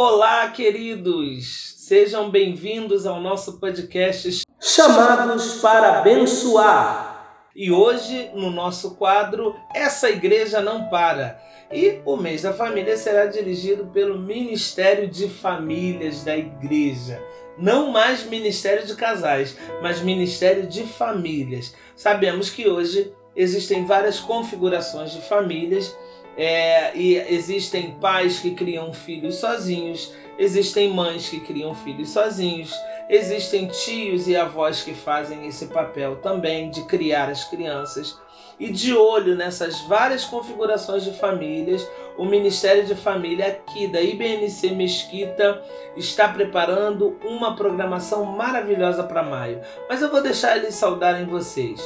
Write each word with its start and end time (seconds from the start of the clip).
Olá, 0.00 0.48
queridos! 0.52 1.74
Sejam 1.76 2.30
bem-vindos 2.30 3.04
ao 3.04 3.20
nosso 3.20 3.58
podcast 3.58 4.44
Chamados 4.60 5.54
para 5.54 5.98
Abençoar. 5.98 7.48
E 7.52 7.72
hoje, 7.72 8.30
no 8.32 8.48
nosso 8.48 8.94
quadro, 8.94 9.56
Essa 9.74 10.08
Igreja 10.08 10.60
Não 10.60 10.88
Para. 10.88 11.42
E 11.72 12.00
o 12.06 12.16
mês 12.16 12.42
da 12.42 12.52
família 12.52 12.96
será 12.96 13.26
dirigido 13.26 13.86
pelo 13.86 14.20
Ministério 14.20 15.08
de 15.08 15.28
Famílias 15.28 16.22
da 16.22 16.36
Igreja. 16.36 17.20
Não 17.58 17.90
mais 17.90 18.22
Ministério 18.22 18.86
de 18.86 18.94
Casais, 18.94 19.58
mas 19.82 20.00
Ministério 20.00 20.68
de 20.68 20.84
Famílias. 20.84 21.74
Sabemos 21.96 22.50
que 22.50 22.68
hoje 22.68 23.12
existem 23.34 23.84
várias 23.84 24.20
configurações 24.20 25.10
de 25.10 25.22
famílias 25.22 25.92
é, 26.38 26.96
e 26.96 27.16
existem 27.16 27.90
pais 28.00 28.38
que 28.38 28.52
criam 28.52 28.92
filhos 28.92 29.34
sozinhos, 29.34 30.14
existem 30.38 30.88
mães 30.88 31.28
que 31.28 31.40
criam 31.40 31.74
filhos 31.74 32.10
sozinhos, 32.10 32.72
existem 33.10 33.66
tios 33.66 34.28
e 34.28 34.36
avós 34.36 34.84
que 34.84 34.94
fazem 34.94 35.48
esse 35.48 35.66
papel 35.66 36.16
também 36.16 36.70
de 36.70 36.84
criar 36.84 37.28
as 37.28 37.44
crianças. 37.44 38.16
E 38.60 38.72
de 38.72 38.92
olho 38.92 39.36
nessas 39.36 39.80
várias 39.82 40.24
configurações 40.24 41.04
de 41.04 41.12
famílias, 41.12 41.86
o 42.16 42.24
Ministério 42.24 42.84
de 42.84 42.94
Família 42.96 43.46
aqui 43.46 43.86
da 43.86 44.00
IBNC 44.00 44.70
Mesquita 44.74 45.62
está 45.96 46.28
preparando 46.28 47.16
uma 47.24 47.54
programação 47.54 48.24
maravilhosa 48.24 49.04
para 49.04 49.22
maio. 49.22 49.60
Mas 49.88 50.02
eu 50.02 50.10
vou 50.10 50.20
deixar 50.20 50.56
eles 50.56 50.74
saudarem 50.74 51.24
vocês. 51.24 51.80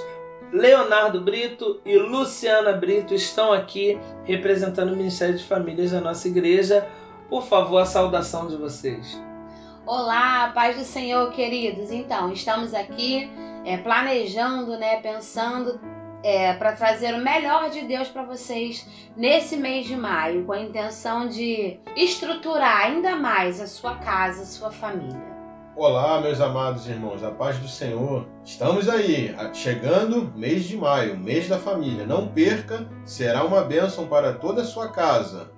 Leonardo 0.53 1.23
Brito 1.23 1.81
e 1.83 1.97
Luciana 1.97 2.73
Brito 2.73 3.15
estão 3.15 3.55
aqui 3.55 3.99
representando 4.25 4.93
o 4.93 4.97
Ministério 4.97 5.35
de 5.35 5.45
Famílias 5.45 5.93
da 5.93 6.01
nossa 6.01 6.29
igreja. 6.29 6.87
Por 7.31 7.43
favor, 7.43 7.79
a 7.79 7.87
saudação 7.87 8.47
de 8.47 8.57
vocês. 8.57 9.19
Olá, 9.87 10.53
paz 10.55 10.77
do 10.77 10.85
Senhor, 10.85 11.33
queridos. 11.33 11.91
Então, 11.91 12.31
estamos 12.31 12.75
aqui 12.75 13.31
é, 13.65 13.79
planejando, 13.79 14.77
né, 14.77 15.01
pensando 15.01 15.81
é, 16.23 16.53
para 16.53 16.73
trazer 16.73 17.15
o 17.15 17.25
melhor 17.25 17.71
de 17.71 17.81
Deus 17.81 18.09
para 18.09 18.23
vocês 18.23 18.87
nesse 19.17 19.57
mês 19.57 19.87
de 19.87 19.97
maio, 19.97 20.45
com 20.45 20.53
a 20.53 20.61
intenção 20.61 21.29
de 21.29 21.81
estruturar 21.97 22.83
ainda 22.83 23.17
mais 23.17 23.59
a 23.59 23.67
sua 23.67 23.97
casa, 23.97 24.43
a 24.43 24.47
sua 24.47 24.71
família. 24.71 25.32
Olá, 25.75 26.21
meus 26.21 26.39
amados 26.39 26.87
irmãos, 26.87 27.25
a 27.25 27.31
paz 27.31 27.57
do 27.59 27.67
Senhor. 27.67 28.27
Estamos 28.45 28.91
aí, 28.91 29.35
chegando 29.55 30.31
mês 30.37 30.65
de 30.65 30.77
maio, 30.77 31.17
mês 31.17 31.49
da 31.49 31.59
família. 31.59 32.05
Não 32.05 32.29
perca, 32.29 32.87
será 33.07 33.43
uma 33.43 33.63
bênção 33.63 34.07
para 34.07 34.35
toda 34.35 34.61
a 34.61 34.67
sua 34.67 34.89
casa. 34.89 35.51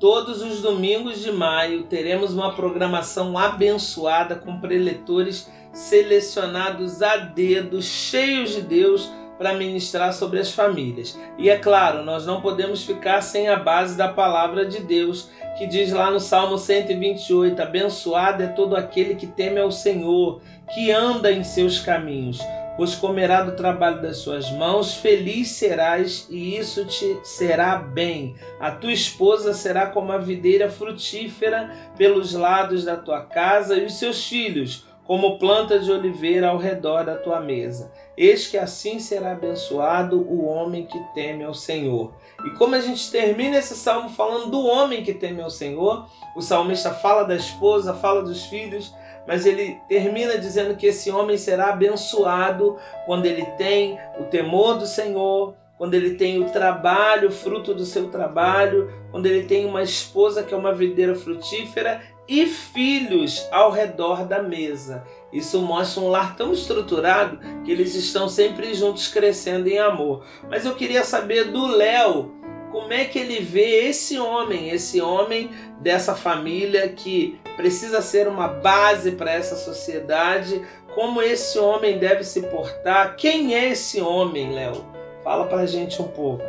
Todos 0.00 0.40
os 0.40 0.62
domingos 0.62 1.20
de 1.20 1.30
maio 1.30 1.82
teremos 1.82 2.32
uma 2.32 2.54
programação 2.54 3.36
abençoada 3.36 4.34
com 4.34 4.60
preletores 4.60 5.50
selecionados 5.74 7.02
a 7.02 7.18
dedo, 7.18 7.82
cheios 7.82 8.54
de 8.54 8.62
Deus 8.62 9.12
para 9.38 9.54
ministrar 9.54 10.12
sobre 10.12 10.40
as 10.40 10.50
famílias. 10.50 11.18
E 11.38 11.48
é 11.48 11.56
claro, 11.56 12.04
nós 12.04 12.26
não 12.26 12.40
podemos 12.40 12.84
ficar 12.84 13.22
sem 13.22 13.48
a 13.48 13.56
base 13.56 13.96
da 13.96 14.08
palavra 14.08 14.66
de 14.66 14.80
Deus, 14.80 15.30
que 15.56 15.66
diz 15.66 15.92
lá 15.92 16.10
no 16.10 16.18
Salmo 16.18 16.58
128: 16.58 17.62
Abençoado 17.62 18.42
é 18.42 18.48
todo 18.48 18.76
aquele 18.76 19.14
que 19.14 19.26
teme 19.26 19.60
ao 19.60 19.70
Senhor, 19.70 20.42
que 20.74 20.90
anda 20.90 21.30
em 21.30 21.44
seus 21.44 21.78
caminhos, 21.78 22.40
pois 22.76 22.94
comerá 22.94 23.42
do 23.42 23.52
trabalho 23.52 24.02
das 24.02 24.18
suas 24.18 24.50
mãos, 24.50 24.94
feliz 24.94 25.48
serás 25.48 26.26
e 26.28 26.56
isso 26.56 26.84
te 26.84 27.18
será 27.22 27.76
bem. 27.76 28.34
A 28.60 28.72
tua 28.72 28.92
esposa 28.92 29.54
será 29.54 29.86
como 29.86 30.12
a 30.12 30.18
videira 30.18 30.68
frutífera 30.68 31.70
pelos 31.96 32.34
lados 32.34 32.84
da 32.84 32.96
tua 32.96 33.20
casa 33.20 33.76
e 33.76 33.86
os 33.86 33.94
seus 33.94 34.26
filhos 34.26 34.87
como 35.08 35.38
planta 35.38 35.78
de 35.78 35.90
oliveira 35.90 36.48
ao 36.50 36.58
redor 36.58 37.02
da 37.02 37.16
tua 37.16 37.40
mesa. 37.40 37.90
Eis 38.14 38.46
que 38.46 38.58
assim 38.58 38.98
será 38.98 39.32
abençoado 39.32 40.20
o 40.20 40.44
homem 40.44 40.84
que 40.84 40.98
teme 41.14 41.44
ao 41.44 41.54
Senhor. 41.54 42.12
E 42.44 42.50
como 42.58 42.74
a 42.74 42.80
gente 42.80 43.10
termina 43.10 43.56
esse 43.56 43.74
salmo 43.74 44.10
falando 44.10 44.50
do 44.50 44.60
homem 44.60 45.02
que 45.02 45.14
teme 45.14 45.40
ao 45.40 45.48
Senhor, 45.48 46.06
o 46.36 46.42
salmista 46.42 46.92
fala 46.92 47.22
da 47.24 47.34
esposa, 47.34 47.94
fala 47.94 48.22
dos 48.22 48.44
filhos, 48.44 48.94
mas 49.26 49.46
ele 49.46 49.80
termina 49.88 50.36
dizendo 50.36 50.76
que 50.76 50.88
esse 50.88 51.10
homem 51.10 51.38
será 51.38 51.70
abençoado 51.70 52.76
quando 53.06 53.24
ele 53.24 53.46
tem 53.56 53.98
o 54.20 54.24
temor 54.24 54.76
do 54.76 54.86
Senhor, 54.86 55.54
quando 55.78 55.94
ele 55.94 56.16
tem 56.16 56.38
o 56.38 56.50
trabalho, 56.50 57.30
fruto 57.30 57.72
do 57.72 57.86
seu 57.86 58.10
trabalho, 58.10 58.92
quando 59.10 59.24
ele 59.24 59.44
tem 59.44 59.64
uma 59.64 59.82
esposa 59.82 60.42
que 60.42 60.52
é 60.52 60.56
uma 60.56 60.74
videira 60.74 61.14
frutífera 61.14 62.02
e 62.28 62.46
filhos 62.46 63.48
ao 63.50 63.70
redor 63.70 64.26
da 64.26 64.42
mesa. 64.42 65.04
Isso 65.32 65.60
mostra 65.62 66.02
um 66.02 66.08
lar 66.08 66.36
tão 66.36 66.52
estruturado 66.52 67.38
que 67.64 67.72
eles 67.72 67.94
estão 67.94 68.28
sempre 68.28 68.74
juntos 68.74 69.08
crescendo 69.08 69.68
em 69.68 69.78
amor. 69.78 70.24
Mas 70.48 70.66
eu 70.66 70.74
queria 70.74 71.04
saber 71.04 71.44
do 71.44 71.66
Léo, 71.66 72.34
como 72.70 72.92
é 72.92 73.04
que 73.06 73.18
ele 73.18 73.40
vê 73.40 73.88
esse 73.88 74.18
homem, 74.18 74.68
esse 74.68 75.00
homem 75.00 75.50
dessa 75.80 76.14
família 76.14 76.88
que 76.88 77.40
precisa 77.56 78.02
ser 78.02 78.28
uma 78.28 78.48
base 78.48 79.12
para 79.12 79.32
essa 79.32 79.56
sociedade, 79.56 80.62
como 80.94 81.22
esse 81.22 81.58
homem 81.58 81.98
deve 81.98 82.24
se 82.24 82.42
portar? 82.42 83.16
Quem 83.16 83.54
é 83.54 83.70
esse 83.70 84.00
homem, 84.00 84.52
Léo? 84.52 84.84
Fala 85.24 85.46
pra 85.46 85.66
gente 85.66 86.00
um 86.00 86.08
pouco. 86.08 86.44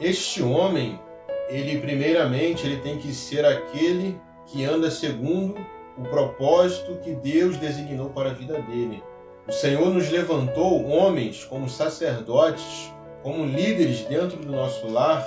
Este 0.00 0.42
homem, 0.42 0.98
ele 1.48 1.78
primeiramente 1.78 2.66
ele 2.66 2.78
tem 2.78 2.98
que 2.98 3.12
ser 3.12 3.44
aquele 3.44 4.18
que 4.50 4.64
anda 4.64 4.90
segundo 4.90 5.54
o 5.96 6.02
propósito 6.02 6.98
que 7.02 7.14
Deus 7.14 7.56
designou 7.56 8.10
para 8.10 8.30
a 8.30 8.34
vida 8.34 8.60
dele. 8.62 9.02
O 9.46 9.52
Senhor 9.52 9.92
nos 9.92 10.10
levantou 10.10 10.86
homens 10.88 11.44
como 11.44 11.68
sacerdotes, 11.68 12.92
como 13.22 13.44
líderes 13.44 14.00
dentro 14.02 14.38
do 14.38 14.52
nosso 14.52 14.88
lar, 14.88 15.24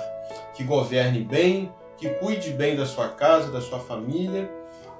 que 0.54 0.64
governe 0.64 1.20
bem, 1.20 1.72
que 1.96 2.08
cuide 2.08 2.50
bem 2.50 2.76
da 2.76 2.86
sua 2.86 3.08
casa, 3.08 3.50
da 3.50 3.60
sua 3.60 3.78
família, 3.78 4.50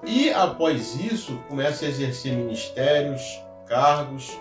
e 0.06 0.30
após 0.30 0.94
isso 0.96 1.38
comece 1.48 1.84
a 1.84 1.88
exercer 1.88 2.32
ministérios, 2.32 3.42
cargos. 3.66 4.38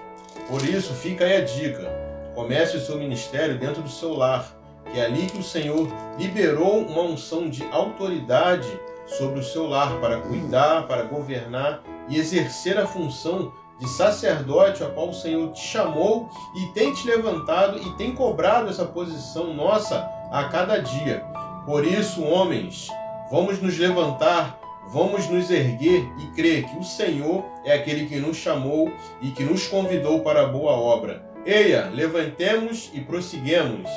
Por 0.50 0.64
isso, 0.64 0.94
fica 0.94 1.26
aí 1.26 1.38
a 1.38 1.46
dica: 1.46 1.90
comece 2.36 2.78
o 2.78 2.82
seu 2.82 2.98
ministério 2.98 3.58
dentro 3.58 3.82
do 3.82 3.90
seu 3.90 4.14
lar, 4.14 4.54
que 4.92 5.00
é 5.00 5.06
ali 5.06 5.28
que 5.28 5.38
o 5.38 5.44
Senhor 5.44 5.88
liberou 6.20 6.80
uma 6.80 7.04
unção 7.04 7.50
de 7.50 7.64
autoridade 7.72 8.68
sobre 9.06 9.40
o 9.40 9.44
seu 9.44 9.68
lar 9.68 10.00
para 10.00 10.22
cuidar, 10.22 10.88
para 10.88 11.04
governar 11.04 11.84
e 12.08 12.18
exercer 12.18 12.78
a 12.78 12.88
função 12.88 13.52
de 13.80 13.88
sacerdote 13.90 14.84
a 14.84 14.90
qual 14.90 15.10
o 15.10 15.14
Senhor 15.14 15.52
te 15.52 15.62
chamou 15.62 16.30
e 16.56 16.74
tem 16.74 16.94
te 16.94 17.06
levantado 17.08 17.80
e 17.80 17.92
tem 17.98 18.14
cobrado 18.14 18.70
essa 18.70 18.86
posição 18.86 19.54
nossa 19.54 20.10
a 20.32 20.46
cada 20.46 20.78
dia. 20.78 21.24
Por 21.66 21.86
isso, 21.86 22.24
homens, 22.24 22.88
vamos 23.32 23.62
nos 23.62 23.78
levantar, 23.78 24.60
vamos 24.92 25.28
nos 25.28 25.50
erguer 25.50 26.06
e 26.20 26.28
crer 26.36 26.66
que 26.66 26.78
o 26.78 26.84
Senhor 26.84 27.44
é 27.66 27.74
aquele 27.74 28.06
que 28.06 28.20
nos 28.20 28.38
chamou 28.38 28.92
e 29.22 29.32
que 29.32 29.44
nos 29.44 29.68
convidou 29.68 30.22
para 30.22 30.44
a 30.44 30.48
boa 30.48 30.74
obra. 30.74 31.24
Eia, 31.46 31.90
levantemos 31.94 32.90
e 32.94 33.02
prosseguemos. 33.02 33.90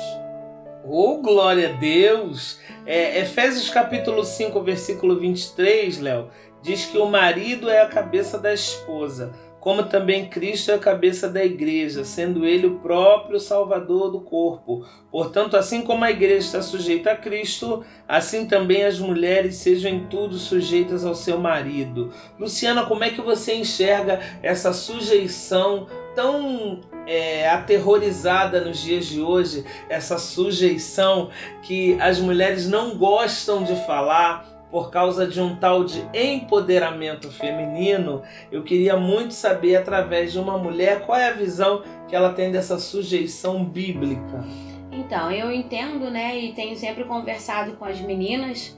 Oh, 0.89 1.17
glória 1.17 1.67
a 1.67 1.71
Deus! 1.73 2.59
É, 2.85 3.19
Efésios 3.19 3.69
capítulo 3.69 4.23
5, 4.23 4.61
versículo 4.61 5.19
23, 5.19 5.99
Léo, 5.99 6.29
diz 6.61 6.85
que 6.85 6.97
o 6.97 7.05
marido 7.05 7.69
é 7.69 7.81
a 7.81 7.87
cabeça 7.87 8.39
da 8.39 8.53
esposa, 8.53 9.33
como 9.59 9.83
também 9.83 10.29
Cristo 10.29 10.71
é 10.71 10.75
a 10.75 10.79
cabeça 10.79 11.27
da 11.27 11.43
igreja, 11.43 12.05
sendo 12.05 12.45
ele 12.45 12.67
o 12.67 12.79
próprio 12.79 13.37
Salvador 13.37 14.09
do 14.11 14.21
corpo. 14.21 14.85
Portanto, 15.11 15.57
assim 15.57 15.81
como 15.81 16.05
a 16.05 16.11
igreja 16.11 16.45
está 16.45 16.61
sujeita 16.61 17.11
a 17.11 17.17
Cristo, 17.17 17.83
assim 18.07 18.45
também 18.45 18.85
as 18.85 18.97
mulheres 18.97 19.57
sejam 19.57 19.91
em 19.91 20.05
tudo 20.05 20.37
sujeitas 20.37 21.03
ao 21.03 21.15
seu 21.15 21.37
marido. 21.37 22.13
Luciana, 22.39 22.85
como 22.85 23.03
é 23.03 23.09
que 23.09 23.19
você 23.19 23.55
enxerga 23.55 24.21
essa 24.41 24.71
sujeição 24.71 25.85
tão 26.17 26.79
é, 27.05 27.47
aterrorizada 27.47 28.59
nos 28.59 28.79
dias 28.79 29.05
de 29.05 29.21
hoje, 29.21 29.63
essa 29.87 30.17
sujeição 30.17 31.29
que 31.61 31.95
as 32.01 32.19
mulheres 32.19 32.67
não 32.67 32.97
gostam 32.97 33.63
de 33.63 33.75
falar 33.85 34.43
por 34.71 34.89
causa 34.89 35.27
de 35.27 35.39
um 35.39 35.55
tal 35.55 35.83
de 35.83 36.03
empoderamento 36.11 37.31
feminino, 37.31 38.23
eu 38.51 38.63
queria 38.63 38.97
muito 38.97 39.35
saber, 39.35 39.75
através 39.75 40.33
de 40.33 40.39
uma 40.39 40.57
mulher, 40.57 41.05
qual 41.05 41.17
é 41.17 41.29
a 41.29 41.33
visão 41.33 41.83
que 42.07 42.15
ela 42.15 42.33
tem 42.33 42.51
dessa 42.51 42.79
sujeição 42.79 43.63
bíblica. 43.63 44.43
Então, 44.91 45.31
eu 45.31 45.51
entendo, 45.51 46.09
né, 46.09 46.35
e 46.37 46.51
tenho 46.53 46.75
sempre 46.75 47.03
conversado 47.03 47.73
com 47.73 47.85
as 47.85 48.01
meninas, 48.01 48.75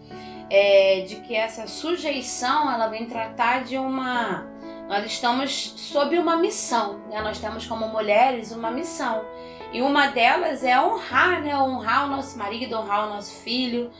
é, 0.50 1.06
de 1.08 1.16
que 1.18 1.34
essa 1.34 1.68
sujeição 1.68 2.70
ela 2.70 2.88
vem 2.88 3.06
tratar 3.06 3.64
de 3.64 3.78
uma 3.78 4.49
nós 4.90 5.06
estamos 5.06 5.76
sob 5.78 6.18
uma 6.18 6.36
missão, 6.36 7.00
né? 7.08 7.22
Nós 7.22 7.38
temos 7.38 7.68
como 7.68 7.88
mulheres 7.90 8.52
uma 8.52 8.72
missão. 8.72 9.24
E 9.72 9.84
uma 9.84 10.08
delas 10.08 10.64
é 10.64 10.82
honrar, 10.82 11.44
né? 11.44 11.56
Honrar 11.56 12.06
o 12.06 12.10
nosso 12.10 12.36
marido, 12.40 12.76
honrar 12.76 13.06
o 13.06 13.14
nosso 13.14 13.36
filho, 13.42 13.92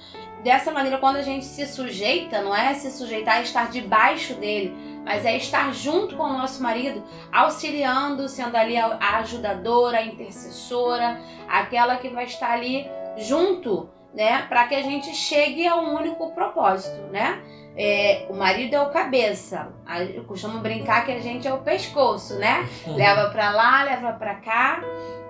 dessa 0.44 0.72
maneira, 0.72 0.98
quando 0.98 1.18
a 1.18 1.22
gente 1.22 1.46
se 1.46 1.68
sujeita, 1.68 2.42
não 2.42 2.56
é 2.56 2.74
se 2.74 2.90
sujeitar 2.90 3.36
a 3.36 3.42
estar 3.42 3.70
debaixo 3.70 4.34
dele, 4.34 4.76
mas 5.06 5.26
é 5.26 5.38
estar 5.38 5.72
junto 5.74 6.16
com 6.16 6.24
o 6.24 6.34
nosso 6.34 6.64
marido, 6.64 7.04
auxiliando, 7.32 8.28
sendo 8.28 8.56
ali 8.56 8.76
a 8.76 9.18
ajudadora, 9.20 10.00
a 10.00 10.06
intercessora, 10.06 11.22
aquela 11.48 11.98
que 11.98 12.10
vai 12.10 12.26
estar 12.26 12.52
ali 12.52 12.90
junto, 13.16 13.90
né, 14.14 14.46
para 14.50 14.68
que 14.68 14.76
a 14.76 14.82
gente 14.82 15.14
chegue 15.14 15.68
a 15.68 15.76
um 15.76 15.96
único 15.96 16.32
propósito, 16.32 17.02
né? 17.12 17.42
É, 17.78 18.26
o 18.30 18.34
marido 18.34 18.76
é 18.76 18.82
o 18.82 18.90
cabeça. 18.90 19.72
Eu 20.14 20.24
costumo 20.26 20.60
brincar 20.60 21.06
que 21.06 21.12
a 21.12 21.20
gente 21.20 21.48
é 21.48 21.54
o 21.54 21.60
pescoço, 21.60 22.36
né? 22.38 22.68
Leva 22.88 23.30
para 23.30 23.52
lá, 23.52 23.84
leva 23.84 24.12
para 24.14 24.36
cá. 24.36 24.82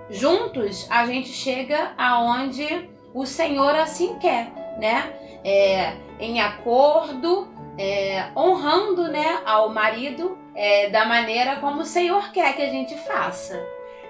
Juntos 0.08 0.86
a 0.90 1.06
gente 1.06 1.28
chega 1.28 1.92
aonde 1.96 2.90
o 3.14 3.24
Senhor 3.24 3.74
assim 3.76 4.18
quer, 4.18 4.52
né? 4.78 5.12
É, 5.44 5.92
em 6.18 6.40
acordo, 6.40 7.48
é, 7.78 8.26
honrando, 8.36 9.04
né, 9.04 9.40
ao 9.46 9.70
marido 9.70 10.36
é, 10.54 10.90
da 10.90 11.04
maneira 11.06 11.56
como 11.56 11.82
o 11.82 11.84
Senhor 11.84 12.30
quer 12.32 12.54
que 12.54 12.62
a 12.62 12.70
gente 12.70 12.94
faça. 12.96 13.58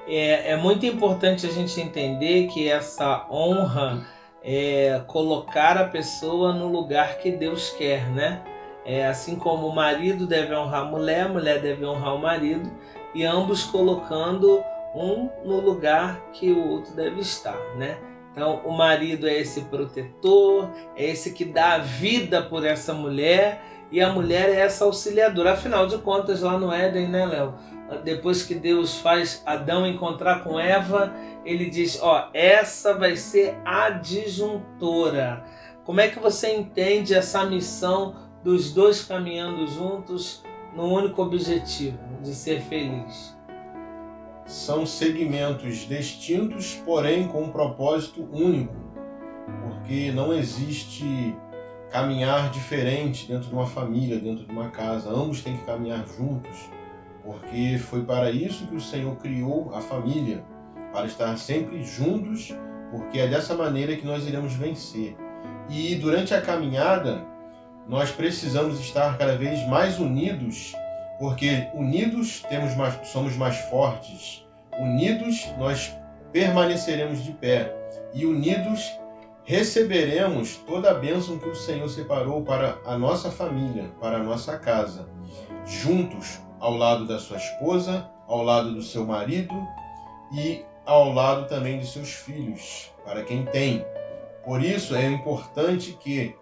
É, 0.08 0.52
é 0.52 0.56
muito 0.56 0.84
importante 0.86 1.46
a 1.46 1.50
gente 1.50 1.80
entender 1.80 2.48
que 2.48 2.68
essa 2.68 3.26
honra 3.30 4.04
é 4.42 5.00
colocar 5.06 5.76
a 5.76 5.84
pessoa 5.84 6.52
no 6.52 6.68
lugar 6.68 7.18
que 7.18 7.30
Deus 7.30 7.70
quer, 7.70 8.08
né? 8.10 8.42
É, 8.84 9.06
assim 9.06 9.36
como 9.36 9.68
o 9.68 9.74
marido 9.74 10.26
deve 10.26 10.54
honrar 10.54 10.82
a 10.82 10.84
mulher, 10.84 11.26
a 11.26 11.28
mulher 11.28 11.60
deve 11.60 11.84
honrar 11.84 12.14
o 12.14 12.18
marido, 12.18 12.70
e 13.14 13.24
ambos 13.24 13.64
colocando 13.64 14.64
um 14.94 15.28
no 15.44 15.60
lugar 15.60 16.20
que 16.32 16.50
o 16.50 16.70
outro 16.70 16.94
deve 16.94 17.20
estar, 17.20 17.58
né? 17.76 17.98
Então, 18.32 18.62
o 18.64 18.72
marido 18.72 19.28
é 19.28 19.34
esse 19.34 19.62
protetor, 19.62 20.70
é 20.96 21.04
esse 21.04 21.32
que 21.32 21.44
dá 21.44 21.74
a 21.74 21.78
vida 21.78 22.40
por 22.42 22.64
essa 22.64 22.94
mulher, 22.94 23.60
e 23.92 24.00
a 24.00 24.08
mulher 24.10 24.48
é 24.48 24.60
essa 24.60 24.84
auxiliadora. 24.84 25.52
Afinal 25.52 25.86
de 25.86 25.98
contas, 25.98 26.42
lá 26.42 26.56
no 26.56 26.72
Éden, 26.72 27.08
né, 27.08 27.26
Léo? 27.26 27.54
Depois 27.98 28.42
que 28.42 28.54
Deus 28.54 28.98
faz 28.98 29.42
Adão 29.44 29.86
encontrar 29.86 30.44
com 30.44 30.58
Eva, 30.58 31.12
ele 31.44 31.68
diz: 31.68 32.00
Ó, 32.00 32.28
essa 32.32 32.94
vai 32.94 33.16
ser 33.16 33.58
a 33.64 33.90
disjuntora. 33.90 35.44
Como 35.84 36.00
é 36.00 36.08
que 36.08 36.20
você 36.20 36.54
entende 36.54 37.14
essa 37.14 37.44
missão 37.44 38.14
dos 38.44 38.72
dois 38.72 39.02
caminhando 39.04 39.66
juntos 39.66 40.42
no 40.74 40.84
único 40.84 41.20
objetivo 41.22 41.98
de 42.22 42.34
ser 42.34 42.60
feliz? 42.60 43.36
São 44.46 44.84
segmentos 44.84 45.86
distintos, 45.86 46.74
porém 46.84 47.28
com 47.28 47.42
um 47.42 47.50
propósito 47.50 48.28
único, 48.32 48.74
porque 49.62 50.10
não 50.12 50.32
existe 50.32 51.36
caminhar 51.90 52.50
diferente 52.50 53.26
dentro 53.26 53.48
de 53.48 53.54
uma 53.54 53.66
família, 53.66 54.18
dentro 54.18 54.44
de 54.44 54.52
uma 54.52 54.70
casa. 54.70 55.10
Ambos 55.10 55.42
têm 55.42 55.56
que 55.56 55.64
caminhar 55.64 56.04
juntos, 56.06 56.70
porque 57.30 57.78
foi 57.78 58.02
para 58.02 58.28
isso 58.28 58.66
que 58.66 58.74
o 58.74 58.80
Senhor 58.80 59.14
criou 59.16 59.72
a 59.72 59.80
família 59.80 60.42
para 60.92 61.06
estar 61.06 61.36
sempre 61.38 61.84
juntos, 61.84 62.52
porque 62.90 63.20
é 63.20 63.28
dessa 63.28 63.54
maneira 63.54 63.94
que 63.94 64.04
nós 64.04 64.26
iremos 64.26 64.54
vencer. 64.54 65.16
E 65.68 65.94
durante 65.94 66.34
a 66.34 66.40
caminhada, 66.40 67.24
nós 67.86 68.10
precisamos 68.10 68.80
estar 68.80 69.16
cada 69.16 69.36
vez 69.36 69.64
mais 69.68 70.00
unidos, 70.00 70.74
porque 71.20 71.68
unidos 71.72 72.44
temos 72.48 72.74
mais, 72.74 73.06
somos 73.06 73.36
mais 73.36 73.56
fortes. 73.58 74.44
Unidos 74.80 75.48
nós 75.56 75.94
permaneceremos 76.32 77.22
de 77.22 77.30
pé 77.30 77.72
e 78.12 78.26
unidos 78.26 78.90
receberemos 79.44 80.56
toda 80.56 80.90
a 80.90 80.94
bênção 80.94 81.38
que 81.38 81.48
o 81.48 81.54
Senhor 81.54 81.88
separou 81.88 82.42
para 82.42 82.78
a 82.84 82.98
nossa 82.98 83.30
família, 83.30 83.84
para 84.00 84.16
a 84.16 84.22
nossa 84.22 84.58
casa, 84.58 85.08
juntos 85.64 86.40
ao 86.60 86.76
lado 86.76 87.06
da 87.06 87.18
sua 87.18 87.38
esposa, 87.38 88.08
ao 88.28 88.42
lado 88.42 88.72
do 88.72 88.82
seu 88.82 89.04
marido 89.04 89.54
e 90.32 90.64
ao 90.86 91.12
lado 91.12 91.48
também 91.48 91.78
de 91.78 91.86
seus 91.86 92.10
filhos, 92.12 92.92
para 93.04 93.22
quem 93.24 93.44
tem. 93.46 93.84
Por 94.44 94.62
isso 94.62 94.94
é 94.94 95.06
importante 95.06 95.96
que 96.00 96.36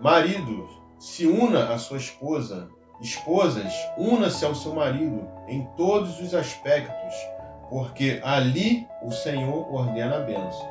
marido 0.00 0.68
se 0.98 1.26
una 1.26 1.72
à 1.72 1.78
sua 1.78 1.98
esposa, 1.98 2.68
esposas, 3.00 3.72
una-se 3.96 4.44
ao 4.44 4.54
seu 4.54 4.74
marido 4.74 5.26
em 5.48 5.66
todos 5.76 6.20
os 6.20 6.34
aspectos, 6.34 7.14
porque 7.68 8.20
ali 8.22 8.86
o 9.02 9.10
Senhor 9.10 9.72
ordena 9.72 10.16
a 10.16 10.20
bênção. 10.20 10.68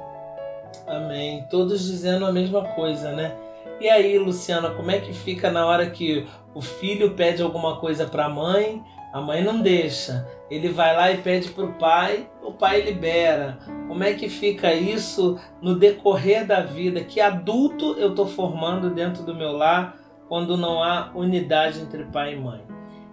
Amém. 0.88 1.46
Todos 1.50 1.84
dizendo 1.86 2.26
a 2.26 2.32
mesma 2.32 2.64
coisa, 2.64 3.12
né? 3.12 3.36
E 3.80 3.90
aí, 3.90 4.20
Luciana, 4.20 4.72
como 4.72 4.92
é 4.92 5.00
que 5.00 5.14
fica 5.14 5.50
na 5.50 5.66
hora 5.66 5.90
que 5.90 6.28
o 6.54 6.62
filho 6.62 7.12
pede 7.12 7.42
alguma 7.42 7.78
coisa 7.78 8.06
para 8.06 8.26
a 8.26 8.30
mãe, 8.30 8.84
a 9.14 9.22
mãe 9.22 9.44
não 9.44 9.62
deixa. 9.62 10.28
Ele 10.50 10.70
vai 10.70 10.96
lá 10.96 11.12
e 11.12 11.18
pede 11.18 11.50
para 11.50 11.66
o 11.66 11.74
pai, 11.74 12.30
o 12.42 12.52
pai 12.52 12.82
libera. 12.82 13.60
Como 13.88 14.04
é 14.04 14.14
que 14.14 14.30
fica 14.30 14.74
isso 14.74 15.40
no 15.62 15.76
decorrer 15.76 16.46
da 16.46 16.62
vida? 16.62 17.04
Que 17.04 17.20
adulto 17.20 17.94
eu 17.98 18.10
estou 18.10 18.28
formando 18.28 18.90
dentro 18.90 19.24
do 19.24 19.34
meu 19.34 19.52
lar 19.52 19.98
quando 20.28 20.56
não 20.56 20.84
há 20.84 21.12
unidade 21.16 21.80
entre 21.82 22.04
pai 22.06 22.34
e 22.34 22.40
mãe? 22.40 22.62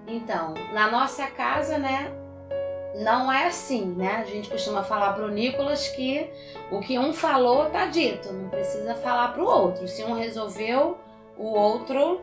Então, 0.06 0.54
na 0.72 0.90
nossa 0.90 1.26
casa, 1.26 1.78
né, 1.78 2.12
não 2.96 3.32
é 3.32 3.46
assim, 3.46 3.84
né? 3.84 4.16
A 4.16 4.24
gente 4.24 4.48
costuma 4.48 4.82
falar 4.82 5.12
para 5.12 5.24
o 5.24 5.30
Nicolas 5.30 5.88
que 5.88 6.30
o 6.70 6.80
que 6.80 6.98
um 6.98 7.12
falou 7.12 7.66
tá 7.66 7.86
dito, 7.86 8.32
não 8.32 8.48
precisa 8.48 8.94
falar 8.94 9.28
para 9.28 9.42
o 9.42 9.46
outro. 9.46 9.88
Se 9.88 10.04
um 10.04 10.14
resolveu, 10.14 10.98
o 11.36 11.48
outro 11.48 12.20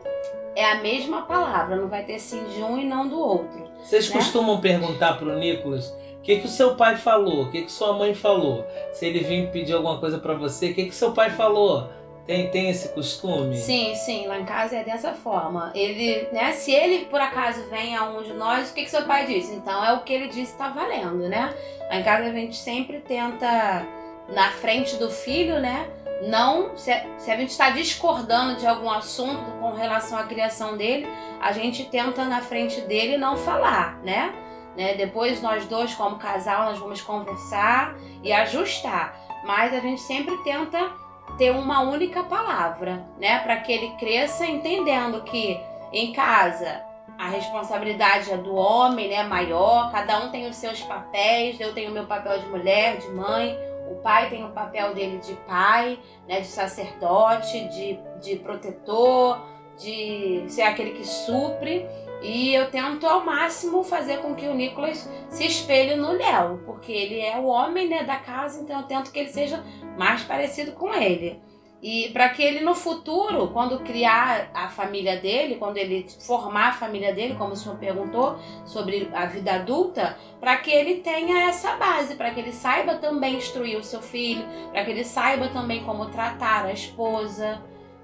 é 0.56 0.64
a 0.72 0.80
mesma 0.80 1.22
palavra, 1.22 1.76
não 1.76 1.88
vai 1.88 2.04
ter 2.04 2.18
sim 2.18 2.44
de 2.44 2.62
um 2.62 2.78
e 2.78 2.84
não 2.84 3.08
do 3.08 3.18
outro. 3.18 3.64
Vocês 3.82 4.08
né? 4.08 4.16
costumam 4.16 4.60
perguntar 4.60 5.18
para 5.18 5.28
o 5.28 5.38
Nicolas 5.38 5.90
o 6.18 6.22
que, 6.22 6.38
que 6.38 6.46
o 6.46 6.50
seu 6.50 6.74
pai 6.74 6.96
falou, 6.96 7.42
o 7.42 7.50
que, 7.50 7.62
que 7.62 7.72
sua 7.72 7.92
mãe 7.92 8.14
falou? 8.14 8.64
Se 8.92 9.04
ele 9.04 9.20
vir 9.20 9.50
pedir 9.50 9.74
alguma 9.74 9.98
coisa 9.98 10.18
para 10.18 10.34
você, 10.34 10.70
o 10.70 10.74
que, 10.74 10.86
que 10.86 10.94
seu 10.94 11.12
pai 11.12 11.30
falou? 11.30 11.88
Tem, 12.26 12.50
tem 12.50 12.70
esse 12.70 12.88
costume? 12.88 13.54
Sim, 13.58 13.94
sim, 13.94 14.26
lá 14.26 14.38
em 14.38 14.46
casa 14.46 14.76
é 14.76 14.84
dessa 14.84 15.12
forma. 15.12 15.70
Ele, 15.74 16.26
né, 16.32 16.52
se 16.52 16.72
ele 16.72 17.04
por 17.06 17.20
acaso 17.20 17.68
vem 17.68 17.94
a 17.94 18.04
um 18.04 18.22
de 18.22 18.32
nós, 18.32 18.70
o 18.70 18.74
que, 18.74 18.84
que 18.84 18.90
seu 18.90 19.02
pai 19.02 19.26
disse? 19.26 19.52
Então 19.54 19.84
é 19.84 19.92
o 19.92 20.00
que 20.00 20.12
ele 20.14 20.28
disse 20.28 20.52
está 20.52 20.70
valendo, 20.70 21.28
né? 21.28 21.54
Lá 21.90 21.96
em 21.96 22.02
casa 22.02 22.30
a 22.30 22.32
gente 22.32 22.56
sempre 22.56 23.00
tenta, 23.00 23.86
na 24.32 24.50
frente 24.52 24.96
do 24.96 25.10
filho, 25.10 25.60
né? 25.60 25.86
Não 26.28 26.76
se, 26.76 26.92
se 27.18 27.30
a 27.30 27.36
gente 27.36 27.50
está 27.50 27.70
discordando 27.70 28.58
de 28.58 28.66
algum 28.66 28.90
assunto 28.90 29.50
com 29.60 29.72
relação 29.72 30.18
à 30.18 30.24
criação 30.24 30.76
dele, 30.76 31.06
a 31.40 31.52
gente 31.52 31.84
tenta 31.84 32.24
na 32.24 32.40
frente 32.40 32.80
dele 32.82 33.16
não 33.16 33.36
falar, 33.36 33.98
né? 34.02 34.32
né? 34.76 34.94
Depois 34.94 35.40
nós 35.40 35.66
dois 35.66 35.94
como 35.94 36.16
casal 36.16 36.66
nós 36.66 36.78
vamos 36.78 37.00
conversar 37.00 37.96
e 38.22 38.32
ajustar, 38.32 39.18
mas 39.44 39.72
a 39.72 39.80
gente 39.80 40.00
sempre 40.00 40.36
tenta 40.38 40.92
ter 41.38 41.50
uma 41.50 41.80
única 41.80 42.22
palavra, 42.22 43.04
né? 43.18 43.38
Para 43.40 43.56
que 43.56 43.72
ele 43.72 43.90
cresça 43.98 44.46
entendendo 44.46 45.22
que 45.22 45.60
em 45.92 46.12
casa 46.12 46.82
a 47.18 47.28
responsabilidade 47.28 48.32
é 48.32 48.36
do 48.36 48.54
homem, 48.54 49.08
né? 49.08 49.22
Maior, 49.22 49.90
cada 49.92 50.18
um 50.18 50.30
tem 50.30 50.48
os 50.48 50.56
seus 50.56 50.80
papéis, 50.82 51.60
eu 51.60 51.72
tenho 51.72 51.90
o 51.90 51.94
meu 51.94 52.06
papel 52.06 52.38
de 52.40 52.46
mulher, 52.46 52.98
de 52.98 53.08
mãe, 53.10 53.56
o 53.90 53.96
pai 53.96 54.30
tem 54.30 54.44
o 54.44 54.50
papel 54.50 54.94
dele 54.94 55.18
de 55.18 55.34
pai, 55.46 55.98
né, 56.28 56.40
de 56.40 56.46
sacerdote, 56.46 57.68
de, 57.68 57.98
de 58.20 58.36
protetor, 58.36 59.40
de 59.78 60.44
ser 60.48 60.62
aquele 60.62 60.92
que 60.92 61.06
supre. 61.06 61.86
E 62.22 62.54
eu 62.54 62.70
tento 62.70 63.06
ao 63.06 63.24
máximo 63.24 63.84
fazer 63.84 64.18
com 64.18 64.34
que 64.34 64.46
o 64.46 64.54
Nicolas 64.54 65.10
se 65.28 65.46
espelhe 65.46 65.94
no 65.94 66.12
Léo, 66.12 66.62
porque 66.64 66.90
ele 66.90 67.20
é 67.20 67.36
o 67.36 67.44
homem 67.44 67.88
né, 67.88 68.02
da 68.02 68.16
casa, 68.16 68.62
então 68.62 68.80
eu 68.80 68.86
tento 68.86 69.12
que 69.12 69.18
ele 69.18 69.28
seja 69.28 69.62
mais 69.98 70.22
parecido 70.22 70.72
com 70.72 70.94
ele. 70.94 71.42
E 71.84 72.08
para 72.14 72.30
que 72.30 72.42
ele 72.42 72.60
no 72.60 72.74
futuro, 72.74 73.48
quando 73.48 73.80
criar 73.80 74.48
a 74.54 74.70
família 74.70 75.18
dele, 75.18 75.56
quando 75.56 75.76
ele 75.76 76.06
formar 76.18 76.68
a 76.68 76.72
família 76.72 77.12
dele, 77.12 77.34
como 77.34 77.52
o 77.52 77.56
senhor 77.56 77.76
perguntou 77.76 78.38
sobre 78.64 79.10
a 79.12 79.26
vida 79.26 79.52
adulta, 79.56 80.16
para 80.40 80.56
que 80.56 80.70
ele 80.70 81.00
tenha 81.00 81.46
essa 81.46 81.76
base, 81.76 82.14
para 82.14 82.30
que 82.30 82.40
ele 82.40 82.52
saiba 82.52 82.94
também 82.94 83.36
instruir 83.36 83.76
o 83.76 83.84
seu 83.84 84.00
filho, 84.00 84.46
para 84.72 84.82
que 84.82 84.92
ele 84.92 85.04
saiba 85.04 85.48
também 85.48 85.84
como 85.84 86.06
tratar 86.06 86.64
a 86.64 86.72
esposa. 86.72 87.60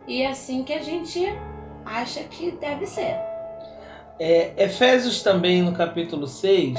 E 0.07 0.21
é 0.21 0.29
assim 0.29 0.63
que 0.63 0.75
a 0.75 0.83
gente 0.83 1.25
acha 1.83 2.23
que 2.25 2.51
deve 2.51 2.85
ser. 2.85 3.17
É, 4.19 4.53
Efésios 4.63 5.23
também, 5.23 5.63
no 5.63 5.73
capítulo 5.73 6.27
6, 6.27 6.79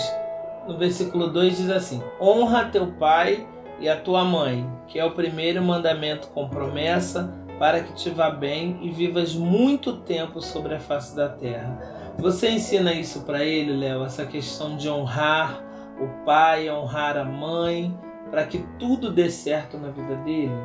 no 0.67 0.77
versículo 0.77 1.31
2, 1.31 1.57
diz 1.57 1.69
assim: 1.71 1.99
Honra 2.21 2.65
teu 2.65 2.91
pai 2.91 3.43
e 3.81 3.89
a 3.89 3.99
tua 3.99 4.23
mãe, 4.23 4.69
que 4.87 4.99
é 4.99 5.03
o 5.03 5.11
primeiro 5.11 5.61
mandamento 5.63 6.27
com 6.27 6.47
promessa, 6.47 7.33
para 7.57 7.81
que 7.81 7.93
te 7.93 8.09
vá 8.11 8.29
bem 8.29 8.79
e 8.81 8.91
vivas 8.91 9.35
muito 9.35 9.97
tempo 9.97 10.39
sobre 10.39 10.75
a 10.75 10.79
face 10.79 11.15
da 11.15 11.27
terra. 11.27 12.13
Você 12.17 12.49
ensina 12.49 12.93
isso 12.93 13.21
para 13.21 13.43
ele, 13.43 13.75
Léo, 13.75 14.03
essa 14.03 14.25
questão 14.25 14.77
de 14.77 14.87
honrar 14.87 15.63
o 15.99 16.25
pai, 16.25 16.69
honrar 16.69 17.17
a 17.17 17.25
mãe, 17.25 17.95
para 18.29 18.45
que 18.45 18.59
tudo 18.77 19.11
dê 19.11 19.29
certo 19.29 19.77
na 19.77 19.89
vida 19.89 20.15
dele? 20.17 20.55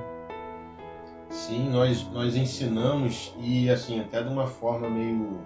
Sim, 1.28 1.70
nós, 1.70 2.06
nós 2.12 2.37
ensinamos 2.37 3.35
e 3.40 3.68
assim, 3.70 4.00
até 4.00 4.23
de 4.23 4.28
uma 4.28 4.46
forma 4.46 4.88
meio 4.88 5.40